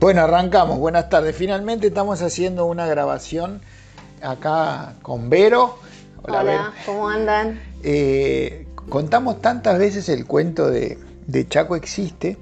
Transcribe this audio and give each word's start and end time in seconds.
Bueno, 0.00 0.22
arrancamos. 0.22 0.78
Buenas 0.78 1.08
tardes. 1.08 1.34
Finalmente 1.34 1.88
estamos 1.88 2.22
haciendo 2.22 2.66
una 2.66 2.86
grabación 2.86 3.60
acá 4.22 4.94
con 5.02 5.28
Vero. 5.28 5.76
Hola, 6.22 6.44
Vero. 6.44 6.62
¿cómo 6.86 7.08
andan? 7.08 7.60
Eh, 7.82 8.68
contamos 8.88 9.40
tantas 9.40 9.76
veces 9.76 10.08
el 10.08 10.24
cuento 10.24 10.70
de, 10.70 10.98
de 11.26 11.48
Chaco 11.48 11.74
Existe 11.74 12.36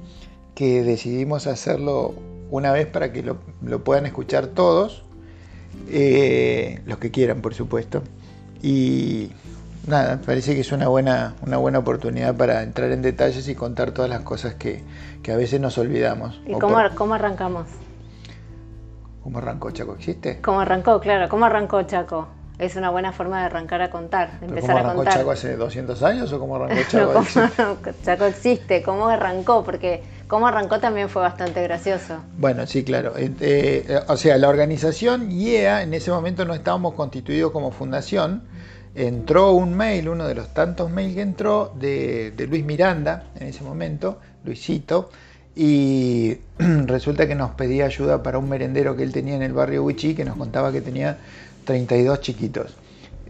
que 0.55 0.83
decidimos 0.83 1.47
hacerlo 1.47 2.15
una 2.51 2.73
vez 2.73 2.87
para 2.87 3.11
que 3.11 3.23
lo, 3.23 3.39
lo 3.63 3.83
puedan 3.83 4.05
escuchar 4.05 4.49
todos, 4.49 5.05
eh, 5.89 6.83
los 6.85 6.99
que 6.99 7.11
quieran, 7.11 7.41
por 7.41 7.55
supuesto. 7.55 8.03
Y 8.63 9.31
nada, 9.87 10.21
parece 10.25 10.55
que 10.55 10.61
es 10.61 10.73
una 10.73 10.89
buena, 10.89 11.35
una 11.47 11.57
buena 11.57 11.79
oportunidad 11.79 12.35
para 12.37 12.63
entrar 12.63 12.91
en 12.93 13.03
detalles 13.03 13.49
y 13.49 13.55
contar 13.55 13.93
todas 13.93 14.11
las 14.11 14.21
cosas 14.21 14.55
que, 14.55 14.83
que 15.23 15.33
a 15.33 15.37
veces 15.37 15.61
nos 15.61 15.79
olvidamos. 15.79 16.41
¿Y 16.47 16.53
cómo, 16.53 16.75
por- 16.75 16.95
cómo 16.95 17.15
arrancamos? 17.15 17.67
¿Cómo 19.23 19.39
arrancó 19.39 19.71
Chaco 19.71 19.95
Existe? 19.95 20.41
¿Cómo 20.41 20.61
arrancó? 20.61 21.01
Claro, 21.01 21.29
¿cómo 21.29 21.47
arrancó 21.47 21.83
Chaco? 21.83 22.29
Es 22.59 22.75
una 22.77 22.89
buena 22.91 23.13
forma 23.13 23.41
de 23.41 23.47
arrancar 23.47 23.83
a 23.83 23.91
contar, 23.91 24.31
de 24.33 24.39
¿Pero 24.39 24.49
empezar 24.55 24.69
¿Cómo 24.71 24.77
a 24.79 24.81
arrancó 24.81 24.97
contar. 24.99 25.15
Chaco 25.19 25.31
hace 25.33 25.57
200 25.57 26.03
años 26.03 26.33
o 26.33 26.39
cómo 26.39 26.57
arrancó 26.57 26.75
No, 26.81 26.83
Chaco? 26.89 27.07
¿cómo 27.13 27.21
Existe? 27.25 27.63
arrancó? 27.63 27.91
Chaco 28.05 28.25
existe, 28.25 28.83
¿cómo 28.83 29.09
arrancó? 29.09 29.63
Porque 29.65 30.03
cómo 30.29 30.47
arrancó 30.47 30.79
también 30.81 31.09
fue 31.11 31.23
bastante 31.23 31.63
gracioso. 31.63 32.15
Bueno, 32.39 32.67
sí, 32.67 32.83
claro. 32.85 33.13
Eh, 33.17 33.31
eh, 33.41 34.01
o 34.09 34.17
sea, 34.17 34.39
la 34.39 34.49
organización 34.49 35.31
IEA 35.31 35.83
en 35.83 35.93
ese 35.93 36.11
momento 36.11 36.45
no 36.45 36.55
estábamos 36.55 36.95
constituidos 36.95 37.51
como 37.53 37.73
fundación. 37.73 38.43
Entró 38.97 39.53
un 39.53 39.75
mail, 39.77 40.09
uno 40.09 40.27
de 40.27 40.35
los 40.35 40.49
tantos 40.55 40.91
mails 40.91 41.15
que 41.15 41.21
entró, 41.21 41.71
de, 41.79 42.31
de 42.31 42.47
Luis 42.47 42.65
Miranda 42.65 43.25
en 43.39 43.49
ese 43.49 43.63
momento, 43.63 44.19
Luisito, 44.43 45.11
y 45.55 46.39
resulta 46.59 47.29
que 47.29 47.35
nos 47.35 47.51
pedía 47.51 47.85
ayuda 47.85 48.23
para 48.23 48.39
un 48.39 48.49
merendero 48.49 48.97
que 48.97 49.03
él 49.03 49.13
tenía 49.13 49.35
en 49.35 49.43
el 49.43 49.53
barrio 49.53 49.85
Huichí, 49.85 50.15
que 50.15 50.25
nos 50.25 50.37
contaba 50.37 50.73
que 50.73 50.81
tenía 50.81 51.19
32 51.67 52.21
chiquitos. 52.23 52.75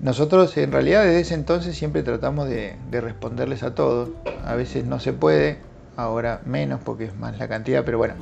Nosotros 0.00 0.56
en 0.56 0.70
realidad 0.70 1.02
desde 1.02 1.20
ese 1.20 1.34
entonces 1.34 1.76
siempre 1.76 2.02
tratamos 2.04 2.48
de, 2.48 2.76
de 2.90 3.00
responderles 3.00 3.64
a 3.64 3.74
todos. 3.74 4.10
A 4.44 4.54
veces 4.54 4.84
no 4.84 5.00
se 5.00 5.12
puede, 5.12 5.58
ahora 5.96 6.42
menos 6.44 6.80
porque 6.84 7.06
es 7.06 7.16
más 7.16 7.36
la 7.38 7.48
cantidad, 7.48 7.84
pero 7.84 7.98
bueno. 7.98 8.14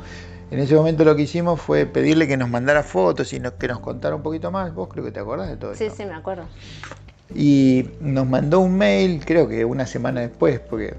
En 0.51 0.61
ese 0.61 0.77
momento 0.77 1.05
lo 1.05 1.17
que 1.17 1.23
hicimos 1.23 1.61
fue 1.61 1.85
pedirle 1.85 2.29
que 2.29 2.37
nos 2.37 2.49
mandara 2.49 2.85
fotos 2.85 3.33
y 3.33 3.41
que 3.59 3.69
nos 3.69 3.81
contara 3.81 4.15
un 4.15 4.23
poquito 4.23 4.51
más. 4.51 4.73
Vos 4.73 4.89
creo 4.89 5.05
que 5.05 5.11
te 5.11 5.19
acordás 5.21 5.49
de 5.49 5.57
todo 5.57 5.75
Sí, 5.75 5.85
esto. 5.85 5.97
sí, 5.97 6.05
me 6.07 6.15
acuerdo. 6.15 6.45
Y 7.35 7.91
nos 8.01 8.27
mandó 8.27 8.61
un 8.61 8.77
mail, 8.77 9.25
creo 9.25 9.49
que 9.49 9.65
una 9.65 9.87
semana 9.87 10.21
después, 10.21 10.61
porque, 10.61 10.95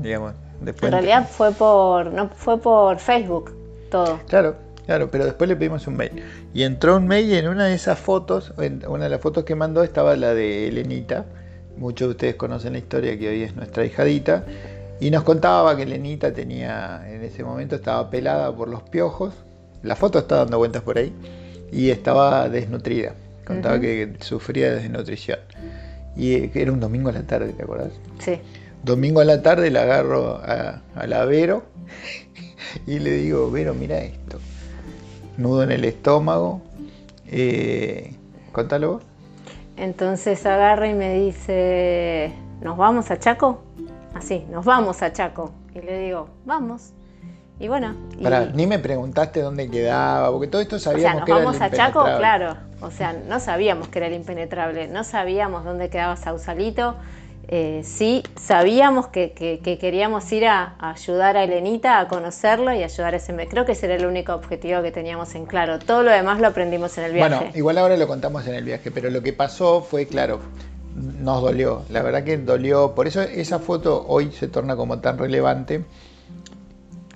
digamos, 0.00 0.34
después... 0.60 0.84
En 0.84 0.92
realidad 0.92 1.28
fue 1.28 1.52
por, 1.52 2.12
no, 2.12 2.28
fue 2.28 2.58
por 2.58 2.98
Facebook 2.98 3.52
todo. 3.90 4.20
Claro, 4.28 4.54
claro, 4.86 5.10
pero 5.10 5.24
después 5.24 5.48
le 5.48 5.56
pedimos 5.56 5.88
un 5.88 5.96
mail. 5.96 6.22
Y 6.54 6.62
entró 6.62 6.96
un 6.96 7.08
mail 7.08 7.28
y 7.28 7.34
en 7.36 7.48
una 7.48 7.66
de 7.66 7.74
esas 7.74 7.98
fotos, 7.98 8.54
en 8.58 8.86
una 8.86 9.04
de 9.04 9.10
las 9.10 9.20
fotos 9.20 9.44
que 9.44 9.56
mandó 9.56 9.82
estaba 9.82 10.14
la 10.14 10.32
de 10.32 10.68
Elenita. 10.68 11.24
Muchos 11.76 12.08
de 12.08 12.10
ustedes 12.12 12.34
conocen 12.36 12.74
la 12.74 12.78
historia 12.78 13.18
que 13.18 13.28
hoy 13.28 13.42
es 13.42 13.56
nuestra 13.56 13.84
hijadita. 13.84 14.44
Y 15.00 15.10
nos 15.10 15.24
contaba 15.24 15.76
que 15.76 15.82
Elenita 15.82 16.32
tenía, 16.32 17.02
en 17.08 17.24
ese 17.24 17.42
momento 17.42 17.74
estaba 17.74 18.10
pelada 18.10 18.54
por 18.54 18.68
los 18.68 18.82
piojos. 18.82 19.34
La 19.82 19.96
foto 19.96 20.20
está 20.20 20.36
dando 20.36 20.58
vueltas 20.58 20.82
por 20.82 20.98
ahí. 20.98 21.12
Y 21.72 21.90
estaba 21.90 22.48
desnutrida. 22.48 23.14
Contaba 23.50 23.80
que 23.80 24.14
sufría 24.20 24.70
de 24.70 24.82
desnutrición. 24.82 25.38
Y 26.16 26.34
eh, 26.34 26.50
era 26.54 26.72
un 26.72 26.80
domingo 26.80 27.08
a 27.08 27.12
la 27.12 27.22
tarde, 27.22 27.52
¿te 27.52 27.62
acordás? 27.62 27.92
Sí. 28.18 28.38
Domingo 28.82 29.20
a 29.20 29.24
la 29.24 29.42
tarde 29.42 29.70
la 29.70 29.82
agarro 29.82 30.36
a, 30.36 30.82
a 30.94 31.06
la 31.06 31.24
Vero 31.24 31.64
y 32.86 32.98
le 32.98 33.12
digo, 33.12 33.50
Vero, 33.50 33.74
mira 33.74 33.98
esto. 33.98 34.38
Nudo 35.36 35.62
en 35.62 35.72
el 35.72 35.84
estómago. 35.84 36.62
Eh, 37.26 38.14
contalo 38.52 38.92
vos. 38.92 39.02
Entonces 39.76 40.44
agarra 40.46 40.88
y 40.88 40.94
me 40.94 41.14
dice, 41.14 42.32
¿nos 42.60 42.76
vamos 42.76 43.10
a 43.10 43.18
Chaco? 43.18 43.62
Así, 44.14 44.44
nos 44.50 44.64
vamos 44.64 45.02
a 45.02 45.12
Chaco. 45.12 45.52
Y 45.74 45.80
le 45.80 45.98
digo, 46.00 46.28
vamos. 46.44 46.92
Y 47.60 47.68
bueno, 47.68 47.94
y- 48.18 48.22
Pará, 48.22 48.46
ni 48.54 48.66
me 48.66 48.78
preguntaste 48.78 49.42
dónde 49.42 49.68
quedaba, 49.70 50.32
porque 50.32 50.48
todo 50.48 50.62
esto 50.62 50.76
o 50.76 50.78
sea, 50.78 50.92
sabíamos 50.92 51.18
nos 51.20 51.26
que 51.26 51.32
era 51.32 51.40
el 51.40 51.46
vamos 51.46 51.60
a 51.60 51.70
Chaco, 51.70 52.04
claro. 52.16 52.56
O 52.80 52.90
sea, 52.90 53.12
no 53.12 53.38
sabíamos 53.38 53.88
que 53.88 53.98
era 53.98 54.08
el 54.08 54.14
impenetrable, 54.14 54.88
no 54.88 55.04
sabíamos 55.04 55.64
dónde 55.64 55.90
quedaba 55.90 56.16
Sausalito. 56.16 56.96
Eh, 57.52 57.82
sí, 57.84 58.22
sabíamos 58.40 59.08
que, 59.08 59.32
que- 59.32 59.58
que 59.58 59.76
queríamos 59.76 60.30
ir 60.32 60.46
a, 60.46 60.76
a 60.78 60.92
ayudar 60.92 61.36
a 61.36 61.42
Elenita 61.44 61.98
a 61.98 62.08
conocerlo 62.08 62.72
y 62.72 62.82
ayudar 62.82 63.12
a 63.12 63.16
ese... 63.18 63.34
Creo 63.48 63.66
que 63.66 63.72
ese 63.72 63.86
era 63.86 63.96
el 63.96 64.06
único 64.06 64.32
objetivo 64.32 64.82
que 64.82 64.92
teníamos 64.92 65.34
en 65.34 65.44
claro. 65.46 65.78
Todo 65.80 66.02
lo 66.02 66.12
demás 66.12 66.40
lo 66.40 66.46
aprendimos 66.46 66.96
en 66.96 67.04
el 67.04 67.12
viaje. 67.12 67.34
Bueno, 67.34 67.50
igual 67.54 67.76
ahora 67.78 67.96
lo 67.96 68.06
contamos 68.06 68.46
en 68.46 68.54
el 68.54 68.64
viaje, 68.64 68.90
pero 68.90 69.10
lo 69.10 69.20
que 69.20 69.32
pasó 69.32 69.82
fue, 69.82 70.06
claro, 70.06 70.40
nos 70.94 71.42
dolió. 71.42 71.82
La 71.90 72.02
verdad 72.02 72.22
que 72.24 72.38
dolió. 72.38 72.94
Por 72.94 73.06
eso 73.06 73.20
esa 73.20 73.58
foto 73.58 74.04
hoy 74.08 74.30
se 74.32 74.48
torna 74.48 74.76
como 74.76 75.00
tan 75.00 75.18
relevante 75.18 75.84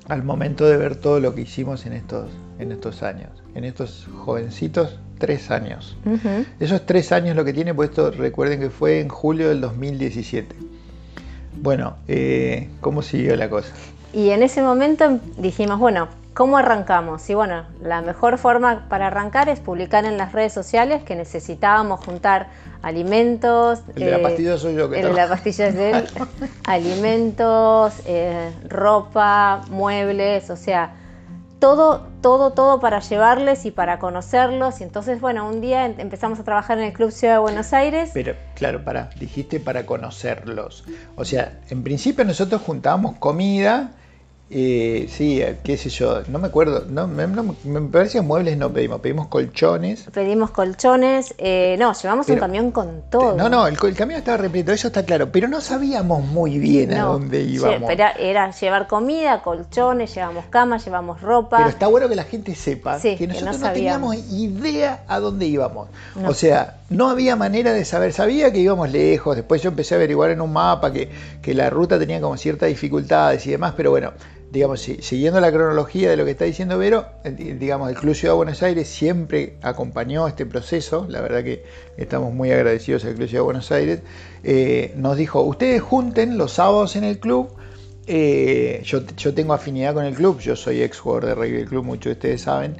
al 0.08 0.22
momento 0.22 0.66
de 0.66 0.76
ver 0.76 0.96
todo 0.96 1.20
lo 1.20 1.34
que 1.34 1.42
hicimos 1.42 1.86
en 1.86 1.94
estos, 1.94 2.30
en 2.58 2.72
estos 2.72 3.02
años. 3.02 3.30
En 3.54 3.64
estos 3.64 4.08
jovencitos, 4.24 4.98
tres 5.18 5.50
años. 5.50 5.96
Esos 6.60 6.84
tres 6.86 7.12
años 7.12 7.36
lo 7.36 7.44
que 7.44 7.52
tiene, 7.52 7.72
pues 7.72 7.90
esto 7.90 8.10
recuerden 8.10 8.60
que 8.60 8.70
fue 8.70 9.00
en 9.00 9.08
julio 9.08 9.48
del 9.48 9.60
2017. 9.60 10.54
Bueno, 11.62 11.96
eh, 12.08 12.68
¿cómo 12.80 13.02
siguió 13.02 13.36
la 13.36 13.48
cosa? 13.48 13.72
Y 14.12 14.30
en 14.30 14.42
ese 14.42 14.62
momento 14.62 15.20
dijimos, 15.38 15.78
bueno, 15.78 16.08
¿cómo 16.34 16.58
arrancamos? 16.58 17.28
Y 17.30 17.34
bueno, 17.34 17.64
la 17.80 18.02
mejor 18.02 18.38
forma 18.38 18.86
para 18.88 19.06
arrancar 19.06 19.48
es 19.48 19.60
publicar 19.60 20.04
en 20.04 20.18
las 20.18 20.32
redes 20.32 20.52
sociales 20.52 21.02
que 21.04 21.14
necesitábamos 21.14 22.04
juntar 22.04 22.48
alimentos. 22.82 23.80
El 23.94 24.04
de 24.04 24.10
la 24.10 24.18
eh, 24.18 24.22
pastilla 24.22 24.58
soy 24.58 24.74
yo 24.74 24.90
que 24.90 25.00
El 25.00 25.08
de 25.08 25.14
la 25.14 25.28
pastilla 25.28 25.68
es 25.68 25.74
él. 25.76 26.08
alimentos, 26.66 27.94
eh, 28.04 28.52
ropa, 28.68 29.62
muebles, 29.70 30.50
o 30.50 30.56
sea, 30.56 30.94
todo, 31.60 32.08
todo, 32.20 32.52
todo 32.52 32.80
para 32.80 33.00
llevarles 33.00 33.64
y 33.64 33.70
para 33.70 33.98
conocerlos. 33.98 34.80
Y 34.80 34.84
entonces, 34.84 35.20
bueno, 35.20 35.48
un 35.48 35.60
día 35.60 35.86
em- 35.86 35.94
empezamos 35.98 36.38
a 36.40 36.44
trabajar 36.44 36.78
en 36.78 36.84
el 36.84 36.92
Club 36.92 37.10
Ciudad 37.10 37.34
de 37.34 37.40
Buenos 37.40 37.72
Aires. 37.72 38.10
Pero 38.12 38.34
claro, 38.54 38.84
para, 38.84 39.08
dijiste 39.18 39.60
para 39.60 39.86
conocerlos. 39.86 40.84
O 41.16 41.24
sea, 41.24 41.60
en 41.70 41.82
principio 41.82 42.24
nosotros 42.24 42.60
juntábamos 42.60 43.16
comida, 43.18 43.92
eh, 44.50 45.08
sí, 45.10 45.40
eh, 45.40 45.58
qué 45.64 45.76
sé 45.76 45.88
yo, 45.88 46.20
no 46.28 46.38
me 46.38 46.48
acuerdo, 46.48 46.84
no, 46.88 47.08
me, 47.08 47.26
no- 47.26 47.56
me 47.64 47.80
parece 47.82 48.18
que 48.18 48.22
muebles 48.22 48.56
no 48.58 48.70
pedimos, 48.72 49.00
pedimos 49.00 49.26
colchones. 49.28 50.04
Pedimos 50.12 50.50
colchones, 50.50 51.34
eh, 51.38 51.76
no, 51.78 51.92
llevamos 51.94 52.26
Pero- 52.26 52.36
un 52.36 52.40
camión 52.40 52.70
con 52.70 53.02
todo. 53.10 53.34
No, 53.36 53.48
no, 53.48 53.66
el, 53.66 53.76
camión 53.78 54.18
estaba 54.18 54.36
repleto, 54.36 54.72
eso 54.72 54.88
está 54.88 55.04
claro, 55.04 55.32
pero 55.32 55.48
no 55.48 55.60
sabíamos 55.60 56.24
muy 56.24 56.58
bien 56.58 56.92
a 56.92 57.04
dónde 57.04 57.42
íbamos. 57.42 57.90
Era, 57.90 58.10
era 58.12 58.50
llevar 58.50 58.86
comida, 58.86 59.42
colchones, 59.42 60.14
llevamos 60.14 60.44
camas, 60.50 60.84
llevamos 60.84 61.20
ropa. 61.22 61.56
Pero 61.56 61.70
está 61.70 61.86
bueno 61.86 62.08
que 62.08 62.14
la 62.16 62.24
gente 62.24 62.54
sepa 62.54 62.98
Sí, 63.00 63.10
que 63.16 63.16
que 63.16 63.26
nosotros 63.28 63.58
no 63.60 63.66
no, 63.68 63.72
teníamos 63.72 64.16
idea 64.30 65.04
a 65.08 65.20
dónde 65.20 65.46
íbamos. 65.46 65.88
O 66.26 66.34
sea, 66.34 66.76
no 66.90 67.08
había 67.10 67.36
manera 67.36 67.72
de 67.72 67.84
saber. 67.84 68.12
Sabía 68.12 68.52
que 68.52 68.58
íbamos 68.60 68.90
lejos. 68.90 69.36
Después 69.36 69.62
yo 69.62 69.70
empecé 69.70 69.94
a 69.94 69.98
averiguar 69.98 70.30
en 70.30 70.40
un 70.40 70.52
mapa 70.52 70.92
que, 70.92 71.08
que 71.42 71.54
la 71.54 71.70
ruta 71.70 71.98
tenía 71.98 72.20
como 72.20 72.36
ciertas 72.36 72.68
dificultades 72.68 73.46
y 73.46 73.50
demás. 73.50 73.74
Pero 73.76 73.90
bueno, 73.90 74.12
digamos, 74.50 74.80
si- 74.80 75.02
siguiendo 75.02 75.40
la 75.40 75.50
cronología 75.50 76.10
de 76.10 76.16
lo 76.16 76.24
que 76.24 76.30
está 76.32 76.44
diciendo 76.44 76.78
Vero, 76.78 77.06
eh, 77.24 77.56
digamos, 77.58 77.88
el 77.88 77.96
Club 77.96 78.14
Ciudad 78.14 78.34
de 78.34 78.36
Buenos 78.36 78.62
Aires 78.62 78.88
siempre 78.88 79.56
acompañó 79.62 80.28
este 80.28 80.46
proceso. 80.46 81.06
La 81.08 81.20
verdad 81.20 81.42
que 81.42 81.64
estamos 81.96 82.32
muy 82.32 82.50
agradecidos 82.52 83.04
al 83.04 83.14
Club 83.14 83.28
Ciudad 83.28 83.40
de 83.42 83.44
Buenos 83.46 83.72
Aires. 83.72 84.00
Eh, 84.44 84.92
nos 84.96 85.16
dijo, 85.16 85.40
ustedes 85.42 85.82
junten 85.82 86.38
los 86.38 86.52
sábados 86.52 86.96
en 86.96 87.04
el 87.04 87.18
club. 87.18 87.48
Eh, 88.06 88.82
yo, 88.84 89.32
tengo 89.32 89.54
afinidad 89.54 89.94
con 89.94 90.04
el 90.04 90.14
club, 90.14 90.38
yo 90.38 90.54
soy 90.56 90.82
ex 90.82 90.98
jugador 91.00 91.24
de 91.24 91.34
rugby 91.34 91.50
del 91.52 91.66
club, 91.66 91.84
muchos 91.84 92.04
de 92.04 92.12
ustedes 92.12 92.42
saben. 92.42 92.76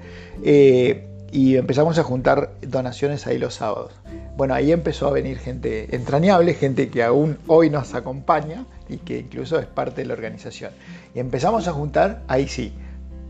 Y 1.34 1.56
empezamos 1.56 1.98
a 1.98 2.04
juntar 2.04 2.50
donaciones 2.62 3.26
ahí 3.26 3.38
los 3.38 3.54
sábados. 3.54 3.92
Bueno, 4.36 4.54
ahí 4.54 4.70
empezó 4.70 5.08
a 5.08 5.10
venir 5.10 5.38
gente 5.38 5.94
entrañable, 5.94 6.54
gente 6.54 6.88
que 6.90 7.02
aún 7.02 7.38
hoy 7.48 7.70
nos 7.70 7.92
acompaña 7.94 8.66
y 8.88 8.98
que 8.98 9.18
incluso 9.18 9.58
es 9.58 9.66
parte 9.66 10.02
de 10.02 10.06
la 10.06 10.14
organización. 10.14 10.70
Y 11.14 11.18
empezamos 11.18 11.66
a 11.66 11.72
juntar, 11.72 12.22
ahí 12.28 12.46
sí, 12.46 12.72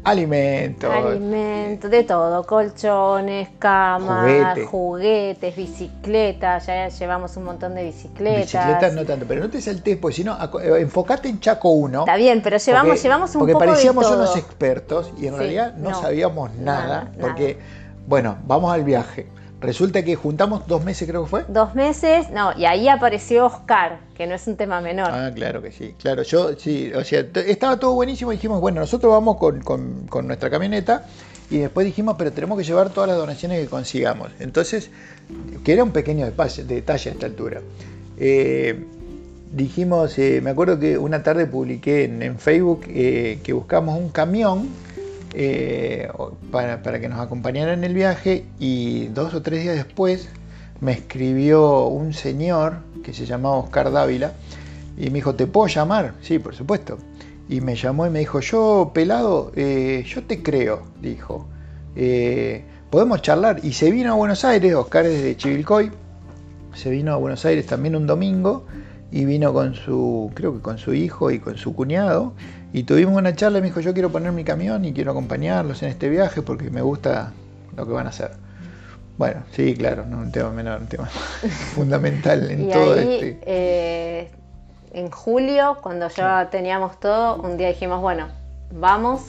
alimentos, 0.05 0.91
Alimentos, 0.95 1.91
de 1.91 2.05
todo, 2.05 2.45
colchones, 2.45 3.49
camas, 3.59 4.21
Juguete. 4.53 4.67
juguetes, 4.67 5.57
bicicletas, 5.57 6.67
ya 6.67 6.89
llevamos 6.89 7.37
un 7.39 7.45
montón 7.45 7.75
de 7.75 7.85
bicicletas. 7.85 8.53
bicicletas 8.53 8.93
no 8.93 9.05
tanto, 9.07 9.25
pero 9.27 9.41
no 9.41 9.49
te 9.51 9.63
saltes, 9.63 9.97
porque 9.97 10.17
si 10.17 10.25
no, 10.25 10.35
aco- 10.35 10.61
eh, 10.61 10.81
enfocate 10.83 11.29
en 11.31 11.41
Chaco 11.41 11.71
1. 11.71 12.01
Está 12.01 12.17
bien, 12.17 12.43
pero 12.43 12.59
llevamos, 12.59 12.89
porque, 12.89 13.03
llevamos 13.03 13.35
un 13.35 13.39
porque 13.39 13.53
poco 13.55 13.65
parecíamos 13.65 14.05
de 14.05 14.11
todo. 14.15 14.23
unos 14.25 14.37
expertos 14.37 15.11
y 15.19 15.27
en 15.27 15.33
Sí, 15.33 15.39
realidad 15.39 15.75
no, 15.77 15.91
no, 15.91 16.01
sabíamos 16.03 16.55
nada, 16.55 16.87
nada, 16.87 17.13
porque, 17.19 17.59
bueno, 18.07 18.39
vamos 18.47 18.73
al 18.73 18.85
viaje. 18.85 19.27
resulta 19.61 20.05
que 20.05 20.15
juntamos 20.15 20.67
dos 20.67 20.85
meses, 20.85 21.09
creo 21.09 21.25
que 21.25 21.31
fue. 21.31 21.45
Dos 21.49 21.75
meses, 21.75 22.31
no, 22.31 22.53
y 22.57 22.67
ahí 22.67 22.89
apareció 22.89 23.47
Oscar, 23.47 24.01
que 24.15 24.27
no 24.27 24.35
es 24.35 24.47
un 24.47 24.57
tema 24.57 24.81
menor. 24.81 25.09
Ah, 25.11 25.31
claro 25.35 25.63
que 25.63 25.73
sí, 25.73 25.95
claro, 25.99 26.23
yo 26.23 26.55
sí, 26.59 26.93
o 26.95 27.03
sea, 27.03 27.21
estaba 27.47 27.79
todo 27.79 27.95
buenísimo 27.95 28.33
y 28.33 28.37
dijimos, 28.37 28.61
bueno, 28.61 28.81
nosotros 28.81 29.11
vamos 29.11 29.37
con, 29.39 29.61
con 29.63 30.27
nuestra 30.27 30.51
camioneta 30.51 31.07
y 31.51 31.59
después 31.59 31.87
dijimos, 31.87 32.17
pero 32.19 32.33
tenemos 32.33 32.59
que 32.59 32.65
llevar 32.65 32.91
todas 32.91 33.09
las 33.09 33.19
donaciones 33.19 33.61
que 33.61 33.69
consigamos. 33.69 34.31
Entonces, 34.41 34.91
que 35.63 35.73
era 35.73 35.85
un 35.85 35.93
pequeño 35.93 36.25
detalle, 36.25 36.63
a 36.63 36.93
esta 36.93 37.27
altura. 37.27 37.61
Eh, 38.19 38.85
dijimos, 39.53 40.19
eh, 40.19 40.41
me 40.43 40.51
acuerdo 40.51 40.79
que 40.79 40.97
una 40.97 41.23
tarde 41.23 41.47
publiqué 41.47 42.05
en, 42.05 42.39
Facebook 42.39 42.87
eh, 42.89 43.41
que 43.43 43.53
buscamos 43.53 43.99
un 43.99 44.09
camión 44.09 44.69
para, 46.51 46.83
para, 46.83 47.01
que 47.01 47.09
nos 47.09 47.19
acompañara 47.21 47.73
en 47.73 47.85
el 47.85 47.95
viaje 47.95 48.47
y 48.59 49.09
dos 49.09 49.35
o 49.35 49.43
tres 49.43 49.63
días 49.63 49.75
después 49.75 50.29
me 50.81 50.93
escribió 50.93 51.87
un 51.87 52.13
señor 52.13 52.79
que 53.03 53.13
se 53.13 53.27
llamaba 53.27 53.57
Oscar 53.57 53.91
Dávila 53.91 54.33
y 54.97 55.07
me 55.11 55.15
dijo, 55.15 55.35
¿te 55.35 55.47
puedo 55.47 55.67
llamar? 55.67 56.15
Sí, 56.21 56.39
por 56.39 56.55
supuesto 56.55 56.99
y 57.49 57.61
me 57.61 57.77
llamó 57.77 58.07
y 58.07 58.11
me 58.11 58.21
dijo, 58.21 58.41
yo 58.41 58.91
pelado, 58.95 59.53
eh, 59.55 60.05
yo 60.07 60.25
te 60.25 60.43
creo, 60.43 60.83
dijo, 61.01 61.47
eh, 61.95 62.65
podemos 62.91 63.23
charlar. 63.23 63.61
Y 63.63 63.73
se 63.73 63.91
vino 63.91 64.13
a 64.13 64.15
Buenos 64.15 64.45
Aires, 64.45 64.75
Oscar 64.75 65.07
es 65.07 65.23
de 65.23 65.37
Chivilcoy, 65.37 65.91
se 66.75 66.91
vino 66.91 67.13
a 67.13 67.17
Buenos 67.17 67.45
Aires 67.45 67.67
también 67.67 67.97
un 67.97 68.07
domingo 68.07 68.67
y 69.15 69.25
vino 69.27 69.53
con 69.53 69.77
su, 69.77 70.33
creo 70.35 70.55
que 70.55 70.61
con 70.61 70.79
su 70.79 70.93
hijo 70.93 71.31
y 71.31 71.39
con 71.39 71.57
su 71.57 71.73
cuñado. 71.75 72.33
Y 72.73 72.83
tuvimos 72.83 73.17
una 73.17 73.37
charla 73.37 73.59
y 73.59 73.61
me 73.61 73.69
dijo, 73.69 73.79
yo 73.79 73.95
quiero 73.95 74.11
poner 74.11 74.33
mi 74.33 74.43
camión 74.43 74.85
y 74.85 74.93
quiero 74.93 75.13
acompañarlos 75.13 75.85
en 75.85 75.91
este 75.91 76.09
viaje 76.09 76.43
porque 76.43 76.69
me 76.71 76.83
gusta 76.83 77.33
lo 77.77 77.87
que 77.87 77.93
van 77.93 78.07
a 78.07 78.11
hacer. 78.11 78.33
Bueno, 79.17 79.45
sí, 79.53 79.77
claro, 79.77 80.05
no 80.05 80.19
un 80.19 80.33
tema 80.33 80.51
menor, 80.51 80.81
un 80.81 80.89
tema 80.89 81.07
fundamental 81.75 82.51
en 82.51 82.69
todo 82.69 82.97
este. 82.97 83.39
Eh 83.47 84.29
en 84.95 85.11
julio, 85.11 85.79
cuando 85.83 86.09
ya 86.09 86.49
teníamos 86.51 86.99
todo, 87.01 87.37
un 87.43 87.57
día 87.57 87.69
dijimos, 87.69 88.01
bueno, 88.01 88.29
vamos. 88.73 89.23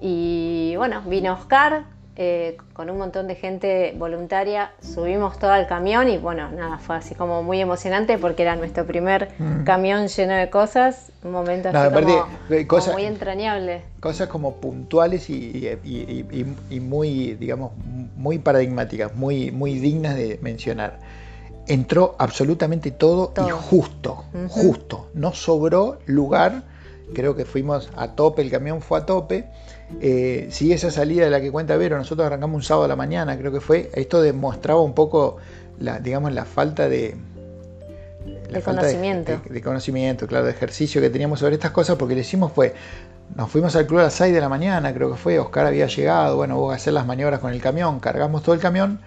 Y 0.00 0.74
bueno, 0.76 1.02
vino 1.06 1.32
Oscar 1.34 1.84
eh, 2.20 2.56
con 2.72 2.90
un 2.90 2.98
montón 2.98 3.28
de 3.28 3.36
gente 3.36 3.94
voluntaria, 3.96 4.72
subimos 4.82 5.38
todo 5.38 5.52
al 5.52 5.68
camión 5.68 6.08
y 6.08 6.18
bueno, 6.18 6.50
nada, 6.50 6.78
fue 6.78 6.96
así 6.96 7.14
como 7.14 7.44
muy 7.44 7.60
emocionante 7.60 8.18
porque 8.18 8.42
era 8.42 8.56
nuestro 8.56 8.84
primer 8.84 9.28
mm. 9.38 9.62
camión 9.62 10.08
lleno 10.08 10.34
de 10.34 10.50
cosas, 10.50 11.12
un 11.22 11.30
momento 11.30 11.68
así 11.68 11.94
como, 11.94 12.08
eh, 12.50 12.92
muy 12.92 13.04
entrañable. 13.04 13.82
Cosas 14.00 14.26
como 14.26 14.56
puntuales 14.56 15.30
y, 15.30 15.68
muy, 16.80 17.34
digamos, 17.34 17.70
muy 18.16 18.40
paradigmáticas, 18.40 19.14
muy, 19.14 19.52
muy 19.52 19.78
dignas 19.78 20.16
de 20.16 20.40
mencionar 20.42 20.98
entró 21.68 22.16
absolutamente 22.18 22.90
todo, 22.90 23.32
y 23.46 23.50
justo, 23.50 24.24
justo. 24.48 25.10
No 25.14 25.34
sobró 25.34 26.00
lugar. 26.06 26.64
Creo 27.14 27.34
que 27.34 27.44
fuimos 27.44 27.90
a 27.96 28.14
tope, 28.14 28.42
el 28.42 28.50
camión 28.50 28.80
fue 28.80 28.98
a 28.98 29.06
tope. 29.06 29.46
Eh, 30.00 30.48
si 30.50 30.72
esa 30.72 30.90
salida 30.90 31.24
de 31.24 31.30
la 31.30 31.40
que 31.40 31.50
cuenta 31.50 31.76
Vero, 31.76 31.96
nosotros 31.96 32.26
arrancamos 32.26 32.56
un 32.56 32.62
sábado 32.62 32.84
a 32.84 32.88
la 32.88 32.96
mañana, 32.96 33.38
creo 33.38 33.52
que 33.52 33.60
fue. 33.60 33.90
Esto 33.94 34.20
demostraba 34.20 34.80
un 34.82 34.94
poco 34.94 35.38
la, 35.78 35.98
digamos, 36.00 36.32
la 36.32 36.44
falta 36.44 36.88
de. 36.88 37.16
de 38.50 38.62
conocimiento. 38.62 39.40
De, 39.48 39.62
conocimiento, 39.62 40.26
claro, 40.26 40.44
de 40.44 40.50
ejercicio 40.50 41.00
que 41.00 41.10
teníamos 41.10 41.40
sobre 41.40 41.54
estas 41.54 41.70
cosas, 41.70 41.96
porque 41.96 42.14
le 42.14 42.20
hicimos 42.20 42.52
fue. 42.52 42.74
Nos 43.34 43.50
fuimos 43.50 43.76
al 43.76 43.86
club 43.86 44.00
a 44.00 44.04
las 44.04 44.14
6 44.14 44.32
de 44.34 44.40
la 44.40 44.48
mañana, 44.48 44.92
creo 44.92 45.10
que 45.10 45.16
fue. 45.16 45.38
Oscar 45.38 45.66
había 45.66 45.86
llegado, 45.86 46.36
bueno, 46.36 46.58
hubo 46.58 46.72
a 46.72 46.76
hacer 46.76 46.92
las 46.92 47.06
maniobras 47.06 47.40
con 47.40 47.52
el 47.52 47.60
camión, 47.60 48.00
cargamos 48.00 48.42
todo 48.42 48.54
el 48.54 48.60
camión 48.60 49.00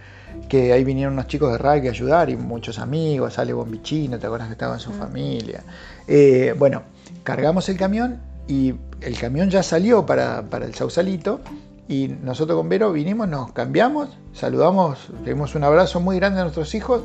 que 0.47 0.73
ahí 0.73 0.83
vinieron 0.83 1.13
unos 1.13 1.27
chicos 1.27 1.51
de 1.51 1.57
rugby 1.57 1.87
a 1.87 1.91
ayudar 1.91 2.29
y 2.29 2.35
muchos 2.35 2.79
amigos, 2.79 3.33
sale 3.33 3.53
Bombichino, 3.53 4.19
te 4.19 4.25
acuerdas 4.25 4.47
que 4.47 4.53
estaba 4.53 4.75
en 4.75 4.79
su 4.79 4.91
mm. 4.91 4.97
familia. 4.97 5.63
Eh, 6.07 6.53
bueno, 6.57 6.83
cargamos 7.23 7.69
el 7.69 7.77
camión 7.77 8.21
y 8.47 8.75
el 9.01 9.17
camión 9.17 9.49
ya 9.49 9.63
salió 9.63 10.05
para, 10.05 10.43
el 10.51 10.75
Sausalito 10.75 11.41
y 11.87 12.07
nosotros 12.07 12.57
con 12.57 12.69
Vero 12.69 12.91
vinimos, 12.91 13.27
nos 13.27 13.51
cambiamos, 13.51 14.09
saludamos, 14.33 15.09
le 15.23 15.33
dimos 15.33 15.55
un 15.55 15.63
abrazo 15.63 15.99
muy 15.99 16.17
grande 16.17 16.39
a 16.39 16.43
nuestros 16.43 16.73
hijos 16.75 17.03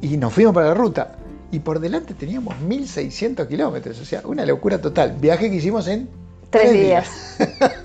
y 0.00 0.16
nos 0.16 0.32
fuimos 0.32 0.54
para 0.54 0.68
la 0.68 0.74
ruta. 0.74 1.16
Y 1.52 1.60
por 1.60 1.78
delante 1.78 2.14
teníamos 2.14 2.58
1600 2.60 3.46
kilómetros, 3.46 4.00
o 4.00 4.04
sea, 4.04 4.22
una 4.24 4.44
locura 4.44 4.80
total. 4.80 5.16
Viaje 5.20 5.48
que 5.48 5.56
hicimos 5.56 5.86
en 5.86 6.08
tres, 6.50 6.72
días. 6.72 7.08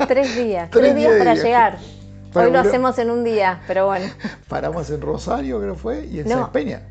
tres 0.08 0.36
días, 0.36 0.70
tres, 0.72 0.96
días 0.96 1.14
para 1.18 1.36
llegar. 1.36 1.78
Hoy 2.34 2.50
lo 2.50 2.60
hacemos 2.60 2.98
en 2.98 3.12
un 3.12 3.24
día, 3.24 3.62
pero 3.68 3.88
bueno. 3.88 4.06
Paramos 4.48 4.90
en 4.90 5.02
Rosario, 5.02 5.60
creo 5.60 5.76
fue, 5.76 6.06
y 6.06 6.20
en 6.20 6.30
San 6.30 6.52
Peña. 6.52 6.82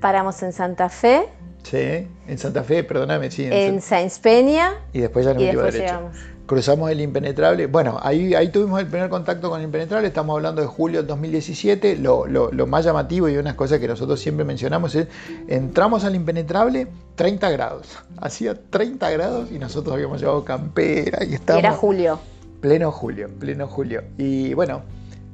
Paramos 0.00 0.42
en 0.42 0.52
Santa 0.52 0.88
Fe. 0.88 1.28
Sí, 1.62 2.06
en 2.26 2.38
Santa 2.38 2.64
Fe, 2.64 2.84
perdóname, 2.84 3.30
sí. 3.30 3.46
En, 3.50 3.80
San 3.80 4.08
Peña. 4.22 4.72
Y 4.92 5.00
después 5.00 5.24
ya 5.24 5.34
nos 5.34 5.42
metimos 5.42 5.72
derecho. 5.72 6.10
Cruzamos 6.46 6.90
el 6.90 7.00
impenetrable. 7.00 7.66
Bueno, 7.66 8.00
ahí, 8.02 8.34
ahí 8.34 8.48
tuvimos 8.48 8.80
el 8.80 8.88
primer 8.88 9.08
contacto 9.08 9.50
con 9.50 9.60
el 9.60 9.66
impenetrable. 9.66 10.08
Estamos 10.08 10.34
hablando 10.34 10.60
de 10.60 10.66
julio 10.66 10.98
del 10.98 11.06
2017. 11.06 11.96
Lo, 11.96 12.26
lo, 12.26 12.50
lo 12.50 12.66
más 12.66 12.84
llamativo 12.84 13.28
y 13.28 13.36
unas 13.36 13.54
cosas 13.54 13.78
que 13.78 13.86
nosotros 13.86 14.18
siempre 14.18 14.44
mencionamos 14.44 14.96
es: 14.96 15.06
entramos 15.46 16.04
al 16.04 16.16
impenetrable 16.16 16.88
30 17.14 17.50
grados. 17.50 17.86
Hacía 18.20 18.58
30 18.68 19.10
grados 19.10 19.52
y 19.52 19.60
nosotros 19.60 19.94
habíamos 19.94 20.20
llevado 20.20 20.44
campera 20.44 21.24
y 21.24 21.34
estábamos. 21.34 21.64
Era 21.64 21.72
julio. 21.76 22.18
Pleno 22.60 22.90
julio, 22.90 23.28
pleno 23.38 23.68
julio. 23.68 24.02
Y 24.18 24.52
bueno, 24.54 24.82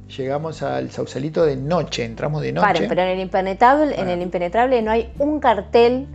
llegamos 0.08 0.62
al 0.62 0.90
Sausalito 0.90 1.44
de 1.44 1.56
noche, 1.56 2.04
entramos 2.04 2.42
de 2.42 2.52
noche. 2.52 2.86
pero 2.88 3.02
en 3.02 3.08
el 3.08 3.20
impenetrable, 3.20 4.00
en 4.00 4.08
el 4.08 4.22
impenetrable 4.22 4.82
no 4.82 4.90
hay 4.90 5.12
un 5.18 5.40
cartel 5.40 6.06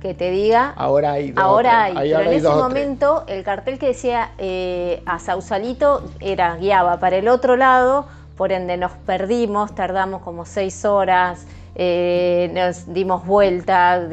que 0.00 0.14
te 0.14 0.30
diga. 0.30 0.72
Ahora 0.76 1.12
hay. 1.12 1.32
ahora 1.36 1.84
hay. 1.84 1.94
pero 1.94 2.20
en 2.20 2.32
ese 2.32 2.48
momento 2.48 3.24
el 3.26 3.42
cartel 3.42 3.78
que 3.78 3.88
decía 3.88 4.30
eh, 4.38 5.02
a 5.06 5.18
Sausalito 5.18 6.04
era 6.20 6.56
guiaba 6.56 7.00
para 7.00 7.16
el 7.16 7.28
otro 7.28 7.56
lado, 7.56 8.06
por 8.36 8.52
ende 8.52 8.76
nos 8.76 8.92
perdimos, 8.92 9.74
tardamos 9.74 10.22
como 10.22 10.44
seis 10.44 10.84
horas. 10.84 11.46
Eh, 11.80 12.50
nos 12.52 12.92
dimos 12.92 13.24
vuelta, 13.24 14.04